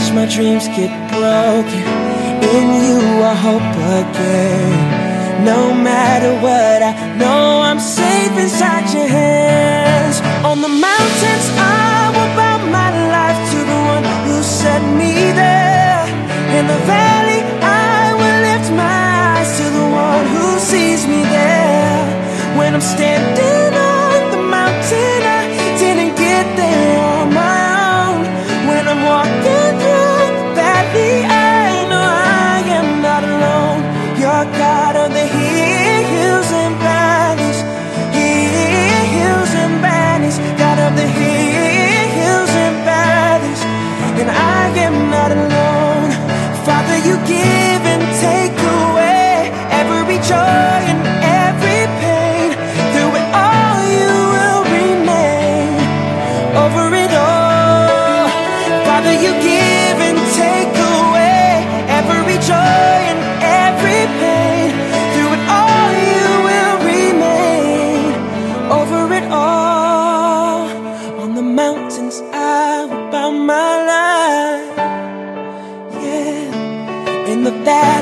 I've 0.02 0.16
my 0.16 0.26
dreams 0.26 0.68
get 0.70 0.92
broken. 1.14 1.84
In 2.56 2.68
you, 2.84 2.98
I 3.22 3.36
hope 3.48 3.72
again. 4.02 5.46
No 5.46 5.74
matter 5.74 6.34
what, 6.42 6.82
I 6.82 6.92
know 7.22 7.62
I'm 7.62 7.80
safe 7.80 8.34
inside 8.46 8.92
your 8.94 9.08
hands. 9.08 10.18
On 10.44 10.58
the 10.62 10.74
mountains, 10.90 11.46
I 11.56 12.10
will 12.16 12.32
bow 12.40 12.58
my 12.80 12.90
life 13.16 13.40
to 13.52 13.60
the 13.72 13.80
one 13.94 14.06
who 14.26 14.42
set 14.42 14.82
me 15.00 15.14
there. 15.44 16.04
In 16.58 16.66
the 16.66 16.82
valley, 16.90 17.42
I 17.62 18.14
will 18.20 18.38
lift 18.50 18.70
my 18.74 19.02
eyes 19.38 19.50
to 19.60 19.66
the 19.80 19.88
one 20.08 20.26
who 20.34 20.60
sees 20.60 21.06
me 21.08 21.22
there. 21.24 22.58
When 22.58 22.74
I'm 22.74 22.82
standing 22.82 23.31
Yeah. 77.64 78.01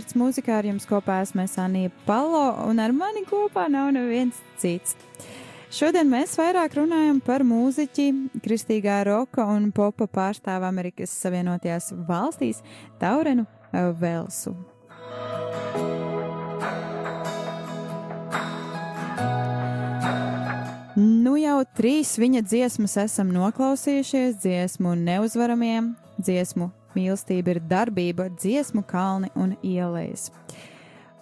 Sirds 0.00 0.14
mūzikā 0.16 0.54
ar 0.56 0.64
jums 0.64 0.86
kopā 0.88 1.18
esmu 1.20 1.44
Sanija 1.44 1.90
Palo, 2.06 2.54
un 2.64 2.78
ar 2.80 2.88
mani 2.96 3.20
kopā 3.28 3.66
nav 3.68 3.90
neviens 3.92 4.38
cits. 4.56 4.94
Šodien 5.76 6.08
mēs 6.08 6.38
vairāk 6.40 6.78
runājam 6.78 7.18
par 7.20 7.44
mūziķi, 7.44 8.06
kristīgā 8.40 9.02
roka 9.04 9.44
un 9.44 9.68
popa 9.76 10.08
pārstāvu 10.08 10.64
Amerikas 10.70 11.12
Savienotajās 11.20 11.90
valstīs 12.08 12.62
Taurenu 12.96 13.44
eh, 13.44 13.92
Velsu. 14.00 14.56
Nu 20.96 21.36
jau 21.36 21.60
trīs 21.76 22.16
viņa 22.16 22.46
dziesmas 22.48 22.96
esam 23.04 23.36
noklausījušies, 23.36 24.40
dziesmu 24.40 24.96
neuzvaramiem, 25.04 25.92
dziesmu 26.16 26.72
mīlestība 26.96 27.54
ir 27.54 27.62
darbība, 27.70 28.30
dziesmu 28.34 28.84
kalni 28.88 29.30
un 29.34 29.56
ielas. 29.62 30.30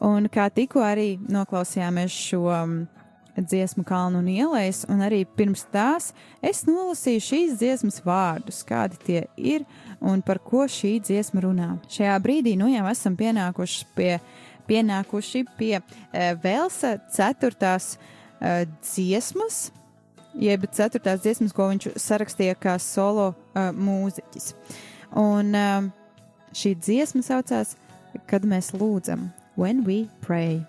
Un 0.04 0.28
kā 0.31 0.46
tikko 0.54 0.85
arī 0.87 1.16
noklausījāmies 1.26 2.14
šo 2.14 2.44
um, 2.52 2.78
dziesmu 3.42 3.85
kalnu 3.85 4.18
un 4.18 4.28
ielas, 4.28 4.85
un 4.88 5.02
arī 5.04 5.22
pirms 5.37 5.64
tās 5.72 6.12
es 6.42 6.64
nolasīju 6.68 7.24
šīs 7.24 7.57
dziesmas 7.61 8.00
vārdus, 8.07 8.62
kādi 8.66 8.98
tie 9.04 9.22
ir 9.37 9.66
un 10.00 10.22
par 10.22 10.40
ko 10.42 10.66
šī 10.70 10.98
dziesma 11.04 11.42
runā. 11.44 11.70
Šajā 11.90 12.18
brīdī 12.22 12.57
nu 12.59 12.70
jau 12.72 12.85
esam 12.90 13.16
pienākuši 13.18 13.88
pie, 13.96 14.12
pienākuši 14.70 15.44
pie 15.59 15.74
e, 15.78 15.83
Velsa 16.42 16.96
ceturtās 17.14 17.96
e, 17.96 18.66
dziesmas, 18.83 19.68
jeb 20.38 20.66
ceturtās 20.74 21.22
dziesmas, 21.24 21.54
ko 21.54 21.70
viņš 21.72 21.90
sarakstīja 21.98 22.59
kā 22.59 22.78
solo 22.83 23.33
e, 23.33 23.68
mūziķis. 23.74 24.52
Un 25.16 25.55
um, 25.57 25.90
šī 26.53 26.75
dziesma 26.77 27.25
saucās, 27.25 27.77
kad 28.29 28.44
mēs 28.44 28.75
lūdzam, 28.77 29.29
When 29.59 29.83
we 29.83 30.07
pray. 30.23 30.61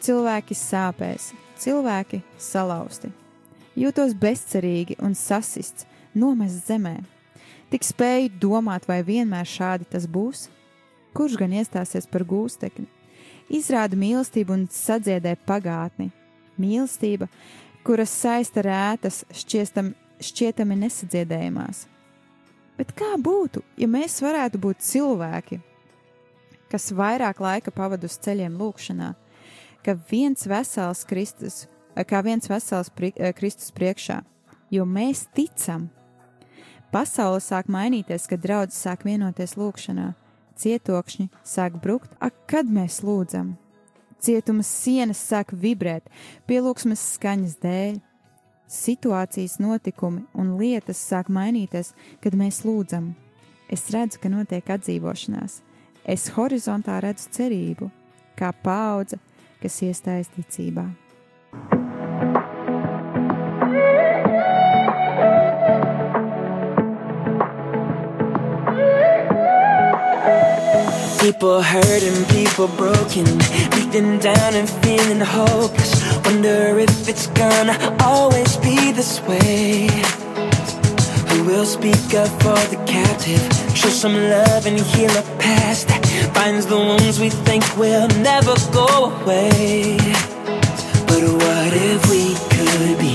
Cilvēki 0.00 0.56
sāpēs, 0.56 1.26
cilvēki 1.60 2.22
salauzti, 2.40 3.10
jūtos 3.76 4.14
bezcerīgi 4.16 4.96
un 5.04 5.12
sasists, 5.12 5.84
nomests 6.16 6.70
zemē. 6.70 6.94
Tik 7.68 7.84
spēju 7.84 8.32
domāt, 8.40 8.88
vai 8.88 9.02
vienmēr 9.04 9.44
šādi 9.44 9.90
tas 9.92 10.08
būs? 10.08 10.46
Kurš 11.12 11.36
gan 11.42 11.52
iestāsies 11.52 12.08
par 12.08 12.24
gūstekni? 12.24 12.88
Izrāda 13.52 14.00
mīlestību 14.00 14.56
un 14.56 14.66
sadziedē 14.72 15.36
pagātni. 15.44 16.08
Mīlestība, 16.56 17.28
kuras 17.84 18.16
saista 18.24 18.64
rētas, 18.64 19.26
šķiestam, 19.36 19.92
šķietami 20.16 20.80
nesadziedējumās. 20.86 21.89
Bet 22.80 22.94
kā 22.96 23.10
būtu, 23.20 23.60
ja 23.76 23.84
mēs 23.92 24.22
varētu 24.24 24.56
būt 24.62 24.80
cilvēki, 24.80 25.58
kas 26.72 26.86
vairāk 26.96 27.42
laika 27.44 27.72
pavadu 27.76 28.08
uz 28.08 28.14
ceļiem 28.24 28.54
lūkšanā, 28.56 29.10
ka 29.84 29.94
viens 30.08 30.46
vesels 30.48 31.04
Kristus, 31.04 31.66
kā 32.08 32.22
viens 32.24 32.48
vesels 32.48 32.88
pri, 32.88 33.12
eh, 33.16 33.34
Kristus 33.36 33.68
priekšā, 33.76 34.22
jo 34.72 34.86
mēs 34.88 35.26
ticam. 35.36 35.90
Pasaule 36.90 37.44
sāk 37.44 37.68
mainīties, 37.68 38.26
kad 38.26 38.40
draudzes 38.40 38.80
sāk 38.80 39.04
vienoties 39.04 39.58
lūkšanā, 39.60 40.14
cietokšņi 40.56 41.28
sāk 41.44 41.76
brukt, 41.82 42.16
ak, 42.18 42.32
kad 42.46 42.64
mēs 42.64 43.02
lūdzam. 43.04 43.58
Cietuma 44.20 44.64
sienas 44.64 45.20
sāk 45.20 45.52
vibrēt, 45.52 46.08
pielūgsmes 46.48 47.12
skaņas 47.18 47.60
dēļ, 47.60 48.00
situācijas, 48.70 49.58
notikumi 49.58 50.24
un 50.38 50.54
lietas 50.60 51.00
sāk 51.02 51.30
mainīties, 51.32 51.92
kad 52.22 52.36
mēs 52.38 52.62
lūdzam. 52.66 53.12
Es 53.70 53.88
redzu, 53.94 54.20
ka 54.22 54.30
notiek 54.30 54.70
atdzīvošanās. 54.70 55.60
Es 56.06 56.30
horizontā 56.34 57.00
redzu 57.02 57.28
cerību, 57.34 57.90
kā 58.38 58.52
paudze, 58.64 59.20
kas 59.62 59.82
iestājas 59.84 60.30
ticībā. 60.36 60.88
People 71.20 71.62
hurting, 71.62 72.24
people 72.32 72.66
broken, 72.78 73.26
beaten 73.70 74.18
down 74.18 74.54
and 74.54 74.68
feeling 74.82 75.20
hopeless. 75.20 75.99
Wonder 76.30 76.78
if 76.78 77.08
it's 77.08 77.26
gonna 77.26 77.76
always 78.04 78.56
be 78.58 78.92
this 78.92 79.20
way. 79.22 79.88
Who 81.28 81.42
will 81.44 81.66
speak 81.66 82.14
up 82.14 82.30
for 82.42 82.60
the 82.70 82.80
captive? 82.86 83.42
Show 83.76 83.88
some 83.88 84.14
love 84.14 84.64
and 84.64 84.78
heal 84.78 85.10
a 85.10 85.22
past 85.42 85.88
that 85.88 86.06
finds 86.32 86.66
the 86.66 86.76
wounds 86.76 87.18
we 87.18 87.30
think 87.30 87.64
will 87.76 88.06
never 88.22 88.54
go 88.70 88.86
away. 89.10 89.96
But 91.08 91.22
what 91.42 91.72
if 91.90 92.00
we 92.08 92.36
could 92.54 92.96
be 93.02 93.14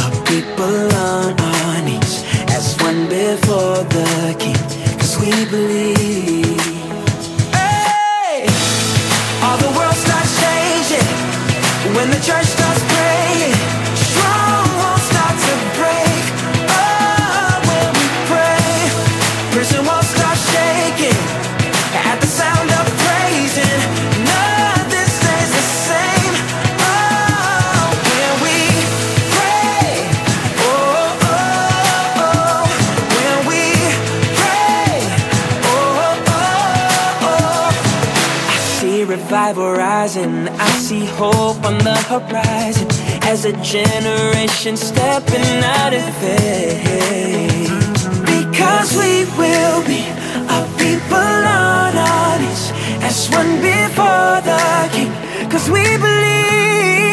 a 0.00 0.06
people 0.24 0.88
on 1.12 1.38
our 1.38 1.82
knees 1.82 2.24
as 2.48 2.74
one 2.80 3.04
before 3.10 3.84
the 3.96 4.36
King? 4.38 4.56
Cause 4.98 5.20
we 5.20 5.30
believe. 5.50 6.33
Revival 39.34 39.72
rising. 39.72 40.48
I 40.48 40.70
see 40.86 41.06
hope 41.06 41.64
on 41.64 41.78
the 41.78 41.96
horizon 42.08 42.86
as 43.24 43.44
a 43.44 43.52
generation 43.62 44.76
stepping 44.76 45.64
out 45.76 45.92
of 45.92 46.06
faith. 46.22 47.68
Because 48.32 48.90
we 49.02 49.24
will 49.36 49.80
be 49.92 50.02
a 50.56 50.60
people 50.78 51.40
on 51.66 51.92
our 51.96 52.38
knees 52.38 52.70
as 53.08 53.28
one 53.38 53.56
before 53.70 54.38
the 54.50 54.62
King. 54.94 55.12
Cause 55.50 55.68
we 55.68 55.82
believe. 55.82 57.03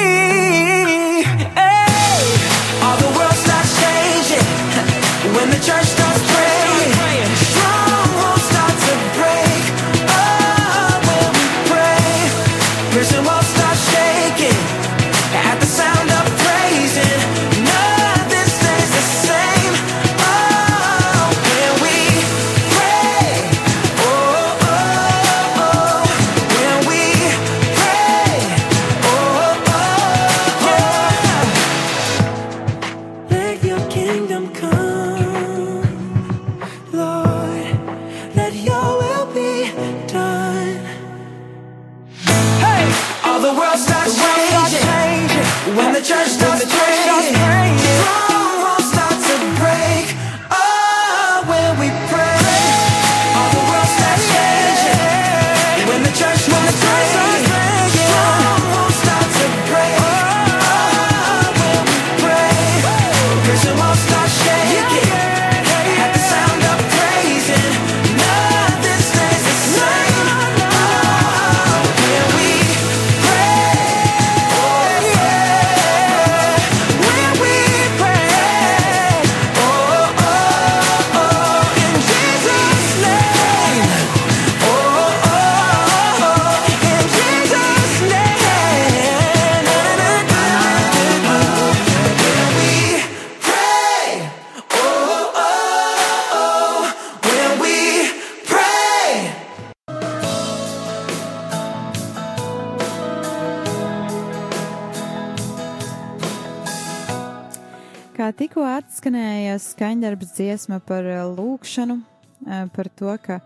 Atskanēja 109.51 109.59
skaņdarbs 109.59 110.35
dziesma 110.35 110.79
par 110.79 111.03
eh, 111.03 111.21
lūkšanu, 111.27 112.01
eh, 112.47 112.67
par 112.73 112.89
to, 112.95 113.11
ka 113.21 113.39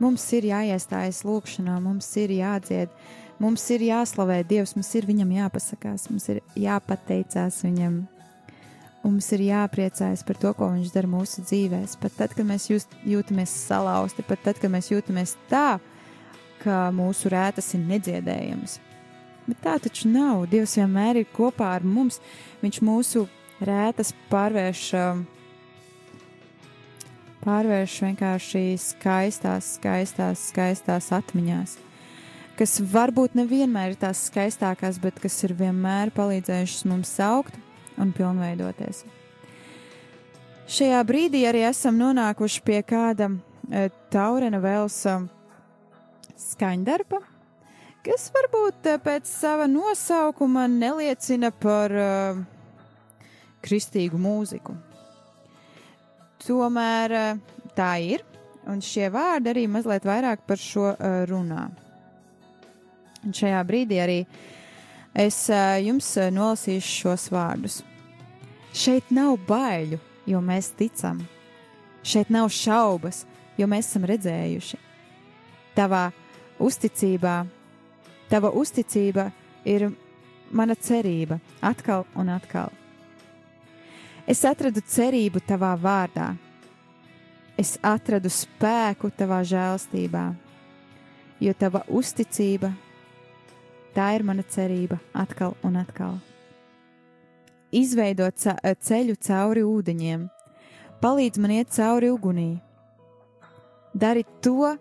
mums 0.00 0.24
ir 0.32 0.42
jāiestājas 0.48 1.22
lūkšanā, 1.24 1.80
mums 1.82 2.08
ir 2.16 2.30
jādzied, 2.30 2.88
mums 3.38 3.70
ir 3.70 3.80
jāslavē 3.80 4.42
Dievs, 4.46 4.74
mums 4.74 4.94
ir 4.94 5.06
viņam 5.06 5.30
jāpasakās, 5.30 6.08
mums 6.10 6.28
ir 6.28 6.40
jāpateicās 6.56 7.62
viņam, 7.62 8.06
mums 9.04 9.32
ir 9.32 9.40
jāpriecājas 9.46 10.24
par 10.26 10.36
to, 10.36 10.52
ko 10.54 10.70
viņš 10.74 10.92
dara 10.94 11.10
mūsu 11.10 11.42
dzīvēs. 11.46 11.98
Pat 12.00 12.16
tad, 12.18 12.34
kad 12.34 12.46
mēs 12.46 12.70
just, 12.70 12.88
jūtamies 13.04 13.50
salauzti, 13.50 14.22
pat 14.26 14.42
tad, 14.42 14.58
kad 14.58 14.70
mēs 14.70 14.90
jūtamies 14.90 15.36
tā, 15.50 15.78
ka 16.62 16.88
mūsu 16.94 17.30
rētas 17.30 17.74
ir 17.74 17.86
nedziedējamas. 17.86 18.78
Bet 19.46 19.58
tā 19.62 19.76
taču 19.82 20.08
nav. 20.10 20.46
Dievs 20.50 20.76
vienmēr 20.78 21.18
ir 21.22 21.30
kopā 21.34 21.72
ar 21.76 21.82
mums. 21.82 22.20
Viņš 22.62 22.78
mūsu 22.86 23.26
rētas 23.62 24.12
pārvērš, 24.30 24.84
um, 24.98 25.24
pārvērš 27.42 27.96
vienkārši 28.06 28.62
skaistās, 28.80 29.74
skaistās, 29.78 30.44
skaistās 30.52 31.10
atmiņās, 31.14 31.76
kas 32.58 32.76
varbūt 32.92 33.36
nevienmēr 33.38 33.94
ir 33.94 33.98
tās 34.00 34.26
skaistākās, 34.28 35.00
bet 35.02 35.18
kas 35.22 35.38
ir 35.46 35.56
vienmēr 35.58 36.12
palīdzējušas 36.14 36.86
mums 36.90 37.16
augt 37.22 37.58
un 38.00 38.14
pilnveidoties. 38.16 39.02
Šajā 40.72 41.02
brīdī 41.04 41.42
arī 41.48 41.66
esam 41.68 41.98
nonākuši 42.00 42.62
pie 42.64 42.78
kāda 42.86 43.28
e, 43.28 43.88
taurena 44.14 44.62
vēlsa 44.62 45.18
skaņdarba, 46.38 47.20
kas 48.06 48.30
varbūt 48.32 48.88
e, 48.88 48.96
pēc 49.02 49.28
sava 49.28 49.66
nosaukuma 49.68 50.68
neliecina 50.70 51.50
par 51.52 51.92
uh, 51.92 52.40
kristīgu 53.62 54.18
mūziku. 54.20 54.74
Tomēr 56.42 57.12
eh, 57.14 57.36
tā 57.76 57.92
ir, 58.02 58.24
un 58.66 58.80
šie 58.82 59.08
vārdi 59.14 59.52
arī 59.52 59.66
mazliet 59.70 60.04
vairāk 60.06 60.42
par 60.46 60.58
šo 60.58 60.90
uh, 60.92 61.22
runā. 61.26 61.68
Un 63.22 63.34
šajā 63.34 63.60
brīdī 63.66 63.98
arī 64.02 64.18
es 65.18 65.38
uh, 65.50 65.78
jums 65.82 66.08
nolasīšu 66.34 66.92
šos 67.02 67.28
vārdus. 67.34 67.80
Šeit 68.74 69.10
nav 69.14 69.36
baiļu, 69.48 69.98
jo 70.30 70.42
mēs 70.42 70.72
ticam. 70.78 71.20
Šeit 72.02 72.30
nav 72.34 72.50
šaubas, 72.54 73.24
jo 73.58 73.68
mēs 73.70 73.90
esam 73.90 74.06
redzējuši. 74.10 74.78
Tavā 75.78 76.04
uzticībā, 76.62 77.36
tava 78.30 78.52
uzticība 78.58 79.30
ir 79.68 79.90
mana 80.50 80.74
cerība 80.74 81.38
atkal 81.62 82.06
un 82.18 82.32
atkal. 82.34 82.81
Es 84.26 84.44
atradu 84.46 84.78
cerību 84.86 85.40
tavā 85.42 85.72
vārdā. 85.74 86.32
Es 87.58 87.74
atradu 87.82 88.30
spēku 88.32 89.10
tavā 89.12 89.42
žēlstībā, 89.44 90.22
jo 91.42 91.54
tava 91.58 91.82
uzticība, 91.90 92.70
tā 93.92 94.12
ir 94.16 94.24
mana 94.24 94.44
cerība 94.46 95.00
atkal 95.12 95.56
un 95.66 95.76
atkal. 95.82 96.14
Izveidot 97.72 98.38
ceļu 98.38 99.18
cauri 99.26 99.66
ūdeņiem, 99.66 100.24
palīdz 101.02 101.42
man 101.42 101.56
iet 101.58 101.74
cauri 101.74 102.12
ugunī. 102.12 102.50
Dari 103.92 104.24
to, 104.44 104.76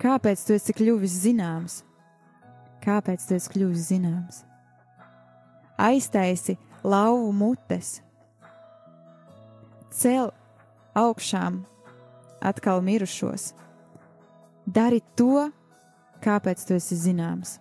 kāpēc 0.00 0.46
tu 0.46 0.54
esi 0.56 0.72
kļuvis 0.76 1.18
zināms. 1.26 1.82
Kāpēc 2.84 3.26
tu 3.26 3.36
esi 3.36 3.52
kļuvis 3.52 3.90
zināms? 3.90 4.42
Aiztaisi 5.80 6.56
lauvu 6.84 7.32
mutes, 7.34 8.03
cel 9.94 10.32
augšām 10.98 11.62
atkal 12.44 12.82
mirušos. 12.84 13.52
Dari 14.66 15.00
to, 15.16 15.48
kāpēc 16.24 16.66
tu 16.66 16.76
esi 16.76 16.98
zināms. 16.98 17.58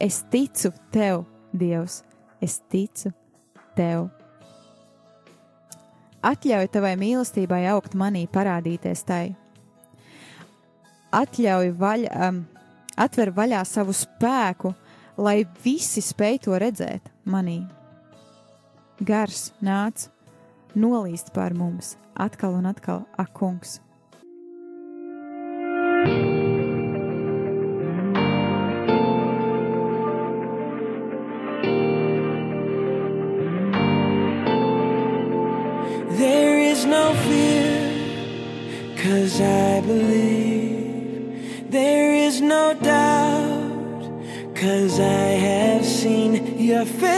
Es 0.00 0.22
ticu 0.30 0.72
tev, 0.92 1.24
Dievs, 1.56 2.02
es 2.42 2.58
ticu 2.70 3.12
tev. 3.76 4.10
Atļauj 6.26 6.68
tavai 6.74 6.96
mīlestībai 6.98 7.62
augt 7.70 7.94
manī, 7.96 8.26
parādīties 8.28 9.04
tai. 9.06 9.36
Atļauj 11.14 11.70
vaļ, 11.78 12.04
um, 12.10 12.42
atver 12.98 13.30
vaļā 13.36 13.62
savu 13.64 13.94
spēku, 13.94 14.74
lai 15.16 15.38
visi 15.64 16.02
spēj 16.04 16.42
to 16.44 16.58
redzēt 16.60 17.08
manī. 17.24 17.60
Gars 19.00 19.50
nāc 19.64 20.08
nolīst 20.76 21.32
pār 21.32 21.54
mums 21.56 21.96
atkal 22.14 22.56
un 22.58 22.68
atkal, 22.68 23.04
ak, 23.16 23.32
kungs. 23.32 23.80
There 36.16 36.58
is 36.70 36.84
no 36.84 37.14
fear, 37.24 37.72
cause 39.02 39.40
I 39.40 39.80
believe. 39.80 41.70
There 41.70 42.14
is 42.14 42.40
no 42.40 42.74
doubt, 42.74 44.54
cause 44.54 45.00
I 45.00 45.28
have 45.48 45.84
seen 45.84 46.58
your 46.58 46.84
faithfulness 46.84 47.15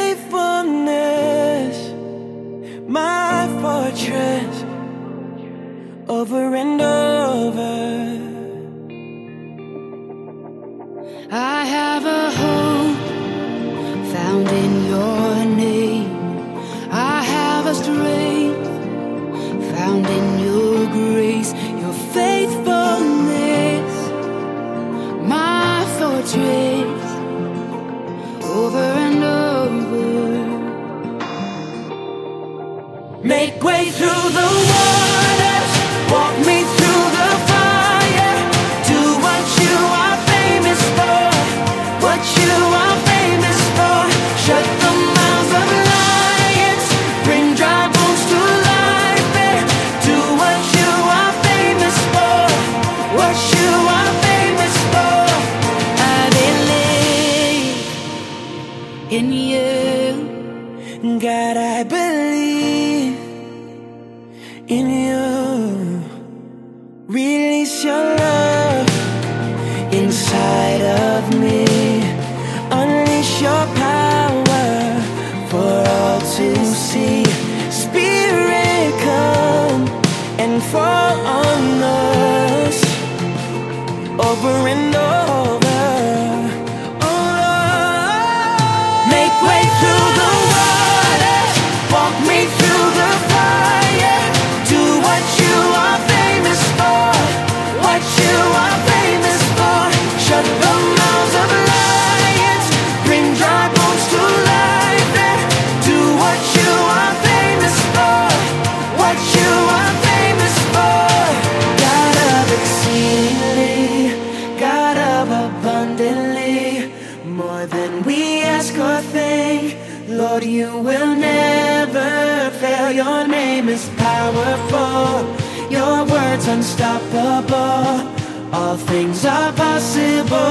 will 120.89 121.15
never 121.15 122.51
fail. 122.61 122.91
Your 122.91 123.29
name 123.29 123.69
is 123.69 123.89
powerful. 123.97 125.37
Your 125.71 126.07
words 126.07 126.49
unstoppable. 126.49 128.09
All 128.53 128.77
things 128.77 129.25
are 129.27 129.53
possible 129.53 130.45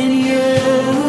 in 0.00 0.10
you. 0.28 1.07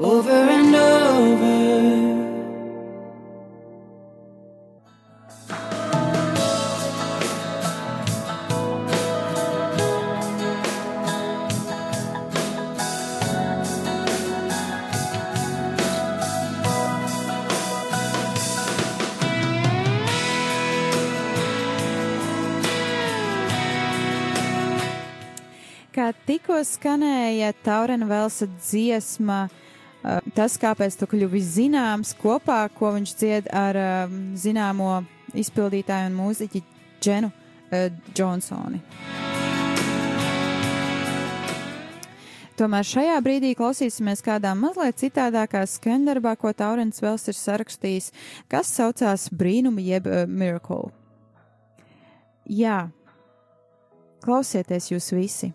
Over 0.00 0.30
and 0.30 0.74
over. 0.74 2.10
Tikko 26.30 26.60
skanēja 26.62 27.48
Taurena 27.64 28.06
Velsa 28.06 28.46
dziesma, 28.46 29.48
tas, 30.34 30.56
kāpēc 30.60 30.96
tu 31.00 31.08
kļuvi 31.10 31.40
zināms 31.44 32.14
kopā, 32.18 32.62
ko 32.74 32.92
viņš 32.96 33.14
dzied 33.20 33.50
ar 33.54 33.78
uh, 33.78 34.14
zināmo 34.38 35.02
izpildītāju 35.38 36.10
un 36.10 36.16
mūziķi 36.18 36.62
Dženu 37.00 37.30
uh, 37.30 37.90
Džonsoni. 38.14 38.80
Tomēr 42.60 42.84
šajā 42.84 43.14
brīdī 43.24 43.54
klausīsimies 43.56 44.20
kādā 44.20 44.52
mazliet 44.52 44.98
citādākā 45.00 45.62
skandarbā, 45.64 46.34
ko 46.36 46.52
Taurens 46.52 47.00
Vels 47.00 47.24
ir 47.32 47.38
sarakstījis, 47.38 48.10
kas 48.52 48.74
saucās 48.76 49.30
Brīnumi 49.32 49.86
jeb 49.92 50.10
uh, 50.10 50.26
Miracle. 50.28 50.90
Jā, 52.50 52.90
klausieties 54.26 54.90
jūs 54.92 55.14
visi! 55.16 55.54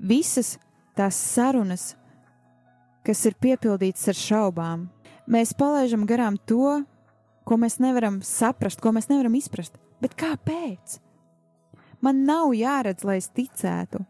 visas 0.00 0.58
tās 0.96 1.14
sarunas, 1.14 1.94
kas 3.10 3.24
ir 3.26 3.34
piepildītas 3.42 4.06
ar 4.12 4.18
šaubām. 4.18 4.82
Mēs 5.30 5.50
palaidām 5.58 6.04
garām 6.06 6.36
to, 6.46 6.80
ko 7.42 7.56
mēs 7.58 7.80
nevaram 7.82 8.20
saprast, 8.22 8.78
ko 8.78 8.92
mēs 8.94 9.08
nevaram 9.10 9.34
izprast. 9.34 9.74
Bet 9.98 10.14
kāpēc? 10.18 11.00
Man 12.00 12.22
nav 12.28 12.52
jāredz, 12.54 13.02
lai 13.04 13.16
es 13.18 13.26
ticētu. 13.34 14.04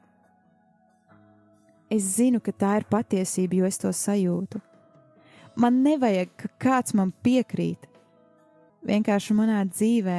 Es 1.91 2.11
zinu, 2.19 2.43
ka 2.45 2.53
tā 2.53 2.75
ir 2.83 2.87
patiesība, 2.93 3.63
jo 3.63 3.71
es 3.71 3.81
to 3.81 3.89
sajūtu. 3.89 4.61
Man 5.59 5.81
nevajag, 5.83 6.37
ka 6.37 6.53
kāds 6.61 6.95
man 6.95 7.15
piekrīt. 7.25 7.89
Vienkārši 8.87 9.35
manā 9.37 9.65
dzīvē 9.65 10.19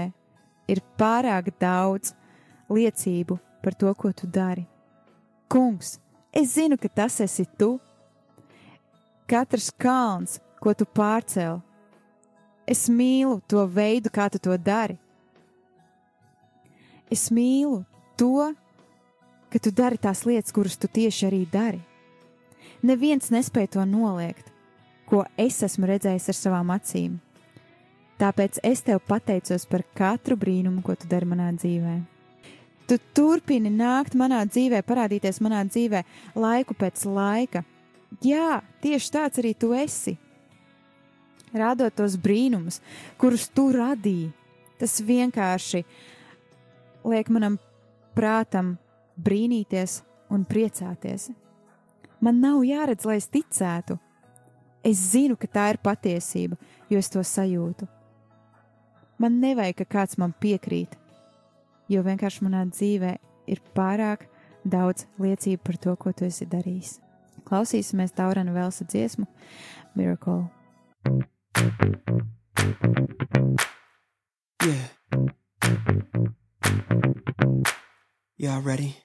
ir 0.73 0.81
pārāk 0.97 1.53
daudz 1.61 2.15
liecību 2.73 3.37
par 3.61 3.77
to, 3.77 3.93
ko 3.93 4.09
tu 4.11 4.27
dari. 4.27 4.65
Kungs, 5.53 5.99
es 6.33 6.57
zinu, 6.57 6.81
ka 6.81 6.89
tas 6.89 7.21
esi 7.21 7.45
tu. 7.61 7.75
Katrs 9.31 9.69
kalns, 9.79 10.41
ko 10.59 10.73
tu 10.75 10.83
pārcēl, 10.83 11.61
es 12.67 12.89
mīlu 12.91 13.37
to 13.47 13.63
veidu, 13.63 14.11
kā 14.11 14.27
tu 14.27 14.41
to 14.43 14.57
dari. 14.59 14.97
Es 17.11 17.29
mīlu 17.31 17.85
to, 18.19 18.51
ka 19.51 19.59
tu 19.63 19.71
dari 19.71 19.99
tās 19.99 20.25
lietas, 20.27 20.51
kuras 20.51 20.75
tu 20.75 20.91
tieši 20.91 21.29
arī 21.29 21.41
dari. 21.47 21.79
Neviens 22.83 23.31
nespēja 23.31 23.77
to 23.77 23.87
noliegt, 23.87 24.51
ko 25.07 25.23
es 25.39 25.63
esmu 25.63 25.87
redzējis 25.87 26.27
ar 26.31 26.37
savām 26.37 26.75
acīm. 26.75 27.19
Tāpēc 28.19 28.59
es 28.67 28.83
tev 28.85 28.99
pateicos 29.07 29.63
par 29.65 29.87
katru 29.97 30.35
brīnumu, 30.37 30.83
ko 30.85 30.99
tu 30.99 31.07
dari 31.09 31.25
manā 31.25 31.49
dzīvē. 31.55 31.95
Tu 32.89 32.99
turpini 33.15 33.71
nākt 33.71 34.17
manā 34.19 34.43
dzīvē, 34.43 34.83
parādīties 34.83 35.39
manā 35.39 35.63
dzīvē 35.65 36.03
laiku 36.35 36.75
pēc 36.75 37.05
laika. 37.07 37.63
Jā, 38.19 38.59
tieši 38.83 39.11
tāds 39.13 39.39
arī 39.39 39.53
tu 39.55 39.71
esi. 39.71 40.17
Rādot 41.55 41.95
tos 41.95 42.17
brīnumus, 42.19 42.79
kurus 43.19 43.47
tu 43.51 43.69
radīji, 43.75 44.31
tas 44.79 44.99
vienkārši 45.03 45.83
liek 47.07 47.31
manam 47.31 47.57
prātam 48.15 48.75
brīnīties 49.19 50.01
un 50.31 50.45
priecāties. 50.47 51.29
Man 52.21 52.39
nav 52.43 52.61
jāredz, 52.67 53.07
lai 53.07 53.17
es 53.19 53.27
ticētu. 53.31 53.97
Es 54.85 55.01
zinu, 55.11 55.35
ka 55.37 55.47
tā 55.47 55.67
ir 55.73 55.81
patiesība, 55.81 56.57
jo 56.89 56.99
es 57.01 57.09
to 57.13 57.21
sajūtu. 57.25 57.87
Man 59.21 59.37
nevajag, 59.41 59.83
ka 59.83 59.99
kāds 59.99 60.17
man 60.17 60.33
piekrīt, 60.33 60.95
jo 61.91 62.01
vienkārši 62.05 62.47
manā 62.47 62.63
dzīvē 62.71 63.13
ir 63.51 63.61
pārāk 63.75 64.25
daudz 64.65 65.05
liecību 65.21 65.61
par 65.65 65.77
to, 65.83 65.95
ko 65.95 66.13
tu 66.13 66.25
esi 66.25 66.47
darījis. 66.49 66.99
Klausīsimies 67.51 68.13
Taurana 68.15 68.53
Velsa 68.55 68.85
dziesmu 68.87 69.25
Miracle. 69.95 70.49
Yeah. 74.63 74.87
Y'all 78.37 78.61
ready? 78.61 78.95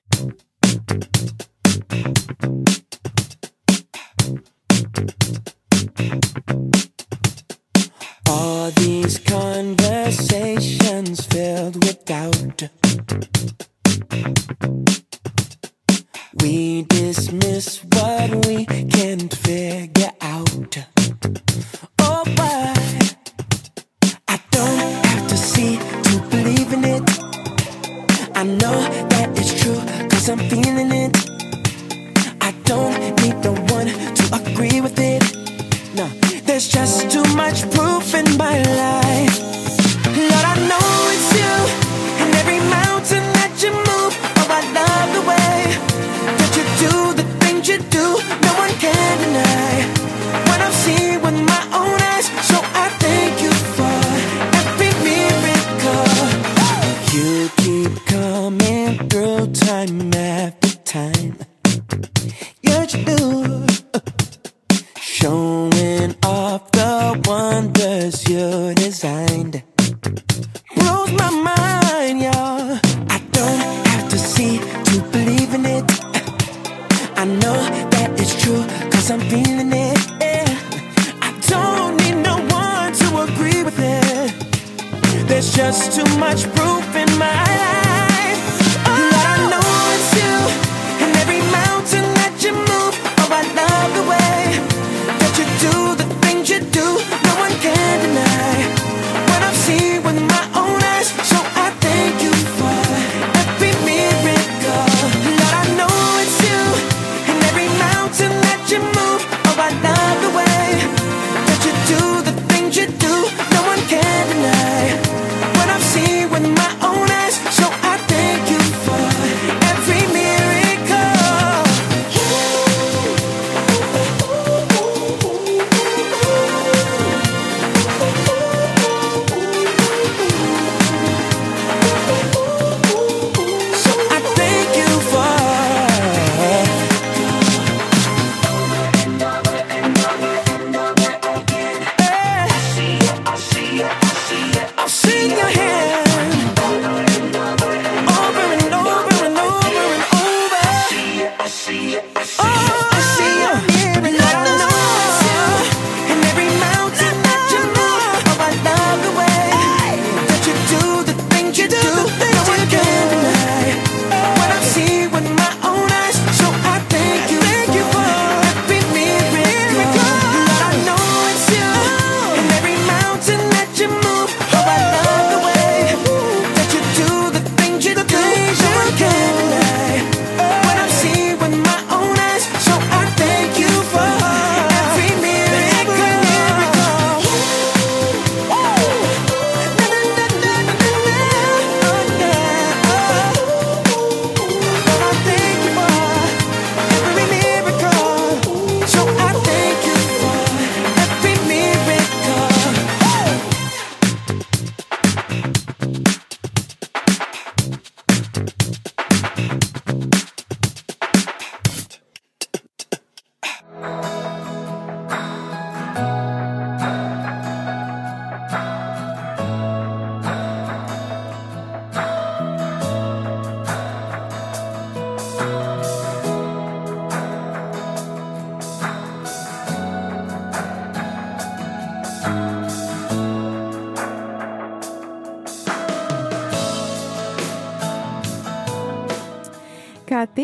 All 8.29 8.71
these 8.77 9.19
conversations 9.19 11.27
filled 11.27 11.85
with 11.85 12.05
doubt. 12.05 12.69
We 16.41 16.83
dismiss 17.07 17.85
what 17.93 18.47
we 18.47 18.65
can't 18.67 19.33
figure 19.33 20.11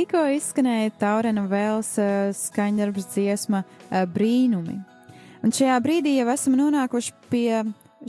tikko 0.02 0.22
izskanēja 0.34 0.90
Taurena 0.98 1.44
Vēls 1.46 1.92
uh, 2.00 2.32
skaņdarbs 2.34 3.04
dziesma 3.12 3.60
uh, 3.62 4.02
brīnumi. 4.10 4.80
Un 5.46 5.54
šajā 5.54 5.76
brīdī 5.84 6.16
jau 6.16 6.26
esam 6.32 6.56
nonākuši 6.58 7.14
pie 7.30 7.60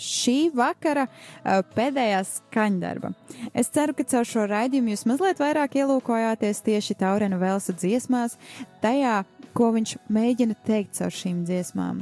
šī 0.01 0.49
vakara 0.57 1.05
uh, 1.05 1.61
pēdējā 1.75 2.23
skaņdarba. 2.31 3.13
Es 3.53 3.69
ceru, 3.75 3.93
ka 3.93 4.07
caur 4.09 4.25
šo 4.25 4.47
raidījumu 4.49 4.95
jūs 4.95 5.05
mazliet 5.11 5.41
vairāk 5.43 5.77
ielūkojāties 5.83 6.65
tieši 6.65 6.97
Taurena 6.97 7.37
Vēlsa 7.41 7.77
dziesmās, 7.77 8.39
tajā, 8.81 9.19
ko 9.53 9.69
viņš 9.77 9.97
mēģina 10.09 10.57
teikt 10.65 10.97
caur 10.97 11.13
šīm 11.13 11.43
dziesmām. 11.45 12.01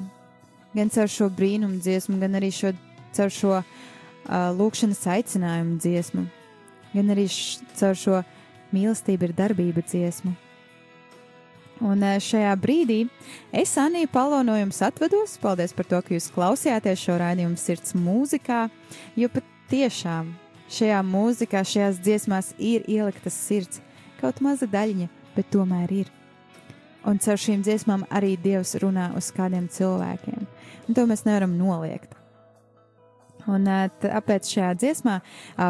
Gan 0.71 0.93
caur 0.93 1.11
šo 1.11 1.27
brīnumu 1.35 1.83
dziesmu, 1.83 2.15
gan 2.21 2.39
arī 2.39 2.53
šo, 2.55 2.71
caur 3.17 3.39
šo 3.41 3.57
uh, 3.59 3.65
lūkšanas 4.55 5.03
aicinājumu 5.17 5.81
dziesmu, 5.83 6.29
gan 6.93 7.11
arī 7.11 7.27
š, 7.27 7.73
caur 7.75 7.99
šo 7.99 8.21
mīlestība 8.75 9.29
ir 9.29 9.35
darbība 9.37 9.83
dziesmu. 9.85 10.33
Un 11.81 12.03
eh, 12.05 12.19
šajā 12.21 12.51
brīdī 12.61 12.99
es, 13.51 13.73
Anī, 13.81 14.05
Palo 14.11 14.43
no 14.45 14.53
jums 14.59 14.81
atvados. 14.85 15.37
Paldies 15.41 15.73
par 15.73 15.89
to, 15.89 16.01
ka 16.05 16.13
jūs 16.13 16.29
klausījāties 16.35 17.07
šo 17.07 17.17
raidījumu 17.21 17.57
sirds 17.57 17.95
mūzikā, 17.97 18.67
jo 19.17 19.29
pat 19.33 19.47
tiešām 19.71 20.29
šajā 20.71 21.01
mūzikā, 21.07 21.65
šajās 21.65 21.99
dziesmās 22.05 22.53
ir 22.59 22.85
ieliktas 22.87 23.35
sirds, 23.47 23.81
kaut 24.21 24.43
maza 24.45 24.69
daļiņa, 24.69 25.09
bet 25.35 25.49
tomēr 25.53 25.97
ir. 26.03 26.13
Un 27.07 27.17
caur 27.17 27.39
šīm 27.41 27.63
dziesmām 27.65 28.05
arī 28.13 28.35
Dievs 28.37 28.75
runā 28.83 29.09
uz 29.17 29.31
kādiem 29.33 29.65
cilvēkiem, 29.73 30.45
un 30.85 30.97
to 30.97 31.07
mēs 31.09 31.25
nevaram 31.25 31.57
noliegt. 31.57 32.20
Un 33.49 33.65
tāpēc 34.03 34.51
šajā 34.53 34.71
dziesmā 34.77 35.17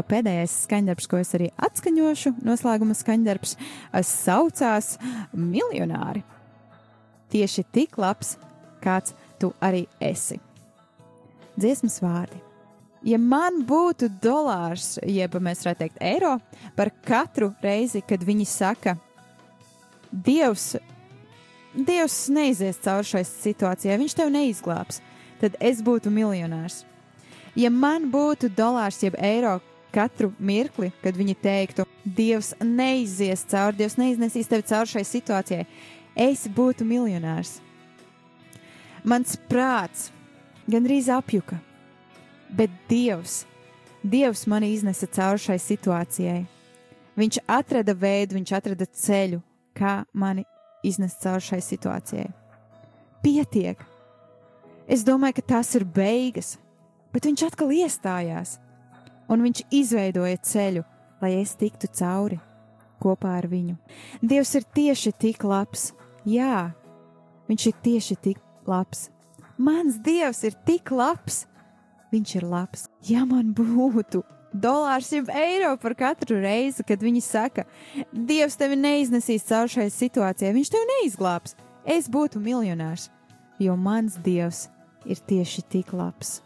pēdējais 0.09 0.57
skaņdarbs, 0.65 1.07
ko 1.07 1.21
es 1.21 1.31
arī 1.37 1.47
atskaņošu, 1.55 2.33
noslēguma 2.43 2.97
skaņdarbs, 2.97 3.55
saucās 4.09 4.97
Miljonāri. 5.31 6.25
Tieši 7.31 7.63
tik 7.71 7.95
labs, 8.01 8.35
kāds 8.83 9.15
tu 9.39 9.53
arī 9.63 9.85
esi. 10.03 10.41
Dziesmas 11.55 12.01
vārdi. 12.03 12.41
Ja 13.07 13.17
man 13.17 13.63
būtu 13.65 14.11
dolārs, 14.21 14.99
jeb 15.07 15.33
mēs 15.41 15.63
varētu 15.63 15.79
teikt 15.79 16.03
eiro, 16.05 16.35
par 16.77 16.91
katru 17.07 17.49
reizi, 17.63 18.03
kad 18.05 18.21
viņi 18.21 18.45
saka, 18.45 18.97
Dievs, 20.11 20.75
Dievs 21.71 22.17
neizies 22.35 22.81
cauri 22.83 23.07
šai 23.07 23.23
situācijai, 23.23 23.95
viņš 24.01 24.15
tev 24.19 24.29
neizglābs, 24.33 24.99
tad 25.39 25.55
es 25.63 25.79
būtu 25.81 26.11
miljonārs. 26.11 26.83
Ja 27.55 27.69
man 27.69 28.07
būtu 28.11 28.49
dolārs 28.55 29.01
jeb 29.03 29.17
eiro 29.19 29.57
katru 29.91 30.31
mirkli, 30.39 30.91
kad 31.03 31.17
viņi 31.17 31.35
teiktu, 31.43 31.85
Dievs 32.05 32.53
neizies 32.63 33.43
cauri, 33.51 33.75
Dievs 33.81 33.97
neiznesīs 33.99 34.47
tevi 34.49 34.63
cauri 34.69 34.89
šai 34.93 35.03
situācijai, 35.05 35.65
es 36.15 36.47
būtu 36.47 36.87
miljonārs. 36.87 37.59
Mans 39.03 39.35
prāts 39.49 40.09
gandrīz 40.71 41.09
apjuka, 41.11 41.59
bet 42.55 42.71
Dievs, 42.89 43.43
Dievs 44.01 44.47
mani 44.47 44.71
iznesa 44.73 45.09
cauri 45.11 45.43
šai 45.43 45.59
situācijai. 45.59 46.41
Viņš 47.19 47.41
atrada 47.51 47.93
veidu, 47.93 48.37
viņš 48.39 48.53
atrada 48.55 48.87
ceļu, 48.87 49.41
kā 49.75 50.01
mani 50.13 50.45
iznest 50.87 51.19
cauri 51.21 51.43
šai 51.43 51.59
situācijai. 51.65 52.29
Pietiek! 53.21 53.81
Es 54.87 55.03
domāju, 55.05 55.37
ka 55.39 55.49
tas 55.55 55.75
ir 55.77 55.85
beigas, 55.85 56.55
bet 57.13 57.27
viņš 57.27 57.45
atkal 57.47 57.73
iestājās, 57.75 58.57
un 59.31 59.43
viņš 59.45 59.65
izveidoja 59.71 60.39
ceļu, 60.43 60.83
lai 61.21 61.35
es 61.39 61.55
tiktu 61.59 61.89
cauri 61.95 62.39
kopā 63.01 63.37
ar 63.39 63.47
viņu. 63.49 63.77
Dievs 64.21 64.53
ir 64.59 64.67
tieši 64.75 65.13
tik 65.23 65.45
labs, 65.47 65.91
jā, 66.27 66.71
viņš 67.49 67.67
ir 67.71 67.79
tieši 67.85 68.19
tik 68.27 68.43
labs. 68.69 69.09
Mans 69.61 69.97
Dievs 70.01 70.43
ir 70.47 70.57
tik 70.65 70.91
labs, 70.93 71.45
viņš 72.13 72.35
ir 72.39 72.45
labs. 72.49 72.87
Ja 73.07 73.25
man 73.29 73.53
būtu 73.57 74.23
dolārs 74.51 75.11
jeb 75.13 75.29
eiro 75.33 75.75
par 75.81 75.95
katru 75.97 76.39
reizi, 76.41 76.85
kad 76.87 77.01
viņi 77.03 77.23
saka, 77.25 77.65
Dievs 78.11 78.57
tevi 78.59 78.77
neiznesīs 78.79 79.47
caur 79.47 79.71
šai 79.71 79.89
situācijai, 79.93 80.53
viņš 80.55 80.73
tevi 80.73 80.89
neizglābs, 80.95 81.55
es 81.85 82.09
būtu 82.11 82.41
miljonārs, 82.43 83.09
jo 83.61 83.77
mans 83.77 84.19
Dievs 84.25 84.67
ir 85.05 85.21
tieši 85.27 85.65
tik 85.71 85.93
labs. 85.97 86.41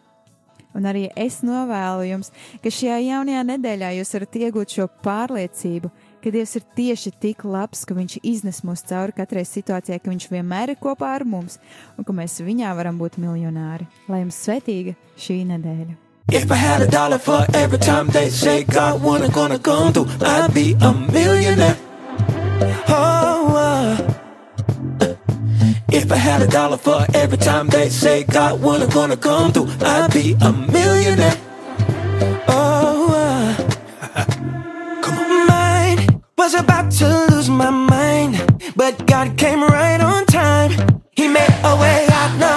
Un 0.76 0.88
arī 0.90 1.06
es 1.16 1.40
novēlu 1.46 2.04
jums, 2.10 2.32
ka 2.64 2.72
šajā 2.74 3.00
jaunajā 3.06 3.44
nedēļā 3.52 3.94
jūs 3.96 4.12
varat 4.18 4.38
iegūt 4.42 4.76
šo 4.76 4.88
pārliecību, 5.06 5.92
ka 6.24 6.34
Dievs 6.34 6.56
ir 6.60 6.66
tieši 6.76 7.14
tik 7.22 7.46
labs, 7.48 7.86
ka 7.88 7.96
Viņš 7.96 8.18
iznes 8.24 8.64
mūs 8.68 8.84
cauri 8.90 9.16
katrai 9.16 9.46
situācijai, 9.48 10.02
ka 10.04 10.12
Viņš 10.12 10.28
vienmēr 10.34 10.74
ir 10.74 10.82
kopā 10.82 11.14
ar 11.16 11.24
mums 11.24 11.60
un 11.96 12.08
ka 12.08 12.16
mēs 12.16 12.42
viņā 12.44 12.74
varam 12.76 13.00
būt 13.00 13.20
miljonāri. 13.24 13.88
Lai 14.12 14.26
jums 14.26 14.42
svētīga 14.48 14.98
šī 15.16 15.46
nedēļa! 15.54 16.02
If 16.32 16.52
I 16.52 16.56
had 16.56 16.82
a 16.82 16.88
dollar 16.88 17.20
for 17.20 17.46
every 17.54 17.78
time 17.78 18.08
they 18.08 18.30
say 18.30 18.64
God 18.64 19.04
wasn't 19.04 19.34
gonna 19.34 19.60
come 19.60 19.94
through, 19.94 20.10
I'd 20.22 20.54
be 20.54 20.76
a 20.82 20.92
millionaire. 21.14 21.78
Oh, 22.90 23.35
if 25.96 26.12
I 26.12 26.18
had 26.18 26.42
a 26.42 26.48
dollar 26.48 26.78
for 26.78 27.06
every 27.14 27.38
time 27.38 27.68
they 27.68 27.88
say 27.90 28.24
God 28.24 28.62
wasn't 28.62 28.94
gonna 28.94 29.16
come 29.16 29.52
through, 29.54 29.70
I'd 29.82 30.12
be 30.14 30.36
a 30.42 30.52
millionaire. 30.52 31.38
Oh, 32.50 33.08
uh, 33.24 33.56
come 35.02 35.18
on. 35.18 35.48
Mine 35.48 36.22
was 36.38 36.54
about 36.54 36.92
to 37.00 37.08
lose 37.30 37.50
my 37.50 37.70
mind, 37.70 38.34
but 38.76 39.08
God 39.08 39.38
came 39.38 39.62
right 39.64 40.02
on 40.02 40.26
time. 40.26 40.72
He 41.12 41.28
made 41.30 41.56
a 41.64 41.74
way 41.82 42.08
out 42.12 42.32
no 42.40 42.55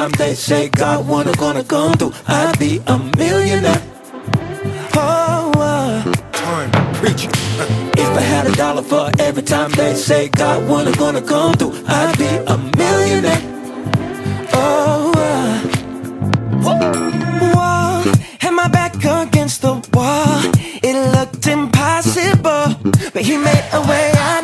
time 0.00 0.12
they 0.12 0.34
say 0.34 0.70
God 0.70 1.06
wasn't 1.06 1.36
gonna 1.36 1.62
come 1.62 1.92
through, 1.92 2.14
I'd 2.26 2.58
be 2.58 2.80
a 2.86 2.96
millionaire. 3.18 3.82
Oh, 4.96 5.52
uh, 5.56 6.02
Time 6.32 6.70
preaching. 6.94 7.30
if 8.04 8.10
I 8.22 8.24
had 8.32 8.46
a 8.46 8.52
dollar 8.56 8.82
for 8.82 9.10
every 9.18 9.42
time 9.42 9.70
they 9.72 9.92
say 9.94 10.28
God 10.28 10.66
wasn't 10.66 10.96
gonna 10.96 11.20
come 11.20 11.52
through, 11.52 11.74
I'd 11.86 12.16
be 12.16 12.30
a 12.54 12.56
millionaire. 12.80 13.42
Oh, 14.54 15.12
uh, 15.16 15.60
and 18.46 18.56
my 18.56 18.68
back 18.68 18.94
against 19.04 19.60
the 19.60 19.74
wall. 19.92 20.40
It 20.82 20.96
looked 21.14 21.46
impossible, 21.46 22.66
but 23.12 23.22
he 23.22 23.36
made 23.36 23.66
a 23.74 23.80
way 23.90 24.12
out 24.16 24.39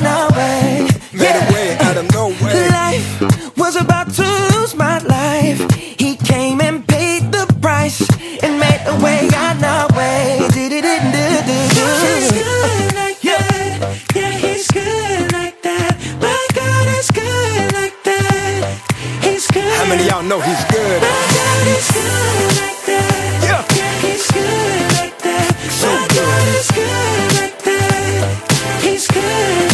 know 20.28 20.40
he's 20.40 20.64
good? 20.64 21.00
My 21.02 21.08
God 21.38 21.66
is 21.76 21.88
good 21.92 22.50
like 22.60 22.80
that. 22.90 23.14
Yeah. 23.46 23.62
Yeah, 23.78 23.94
he's 24.06 24.26
good 24.32 24.82
like 24.98 25.16
that. 25.22 25.50
So 25.70 25.86
My 25.86 26.06
good. 26.08 26.18
God 26.18 26.46
is 26.58 26.68
good 26.80 27.28
like 27.40 27.58
that. 27.68 28.82
He's 28.82 29.06
good. 29.06 29.70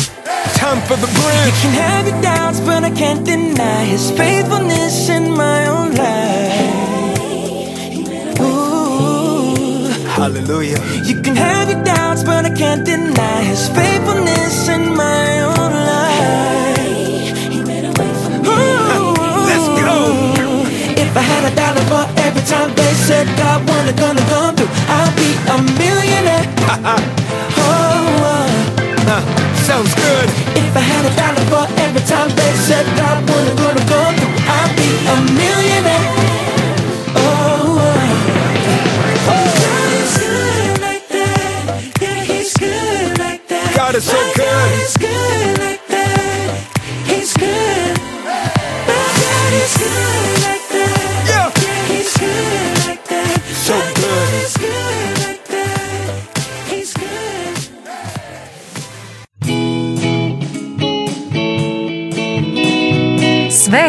Time 0.55 0.81
for 0.89 0.97
the 0.97 1.11
bridge. 1.19 1.57
You 1.57 1.63
can 1.65 1.75
have 1.89 2.07
your 2.09 2.21
doubts, 2.23 2.61
but 2.61 2.85
I 2.85 2.91
can't 2.91 3.25
deny 3.25 3.85
his 3.85 4.11
faithfulness 4.11 5.09
in 5.09 5.31
my 5.31 5.67
own 5.69 5.95
life. 5.95 6.81
Ooh. 8.41 9.87
Hallelujah. 10.21 10.81
You 11.09 11.23
can 11.23 11.35
have 11.37 11.71
your 11.71 11.83
doubts, 11.83 12.23
but 12.25 12.45
I 12.45 12.51
can't 12.55 12.85
deny 12.85 13.43
his 13.43 13.69
faithfulness 13.69 13.92
sounds 29.73 29.95
good. 29.95 30.29
If 30.61 30.77
I 30.77 30.85
had 30.93 31.03
a 31.09 31.13
dollar 31.17 31.45
for 31.51 31.65
every 31.85 32.05
time 32.13 32.29
they 32.37 32.53
said 32.67 32.85
I 33.09 33.13
wasn't 33.29 33.57
gonna 33.63 33.85
come 33.93 34.15
through, 34.21 34.37
I'd 34.59 34.71
be 34.77 34.89
a 35.13 35.17
millionaire. 35.41 36.09
Oh, 37.17 37.81
uh. 37.81 38.03
God 43.75 43.95
is 43.95 44.05
so 44.05 44.19
good 44.37 44.43
like 44.43 45.02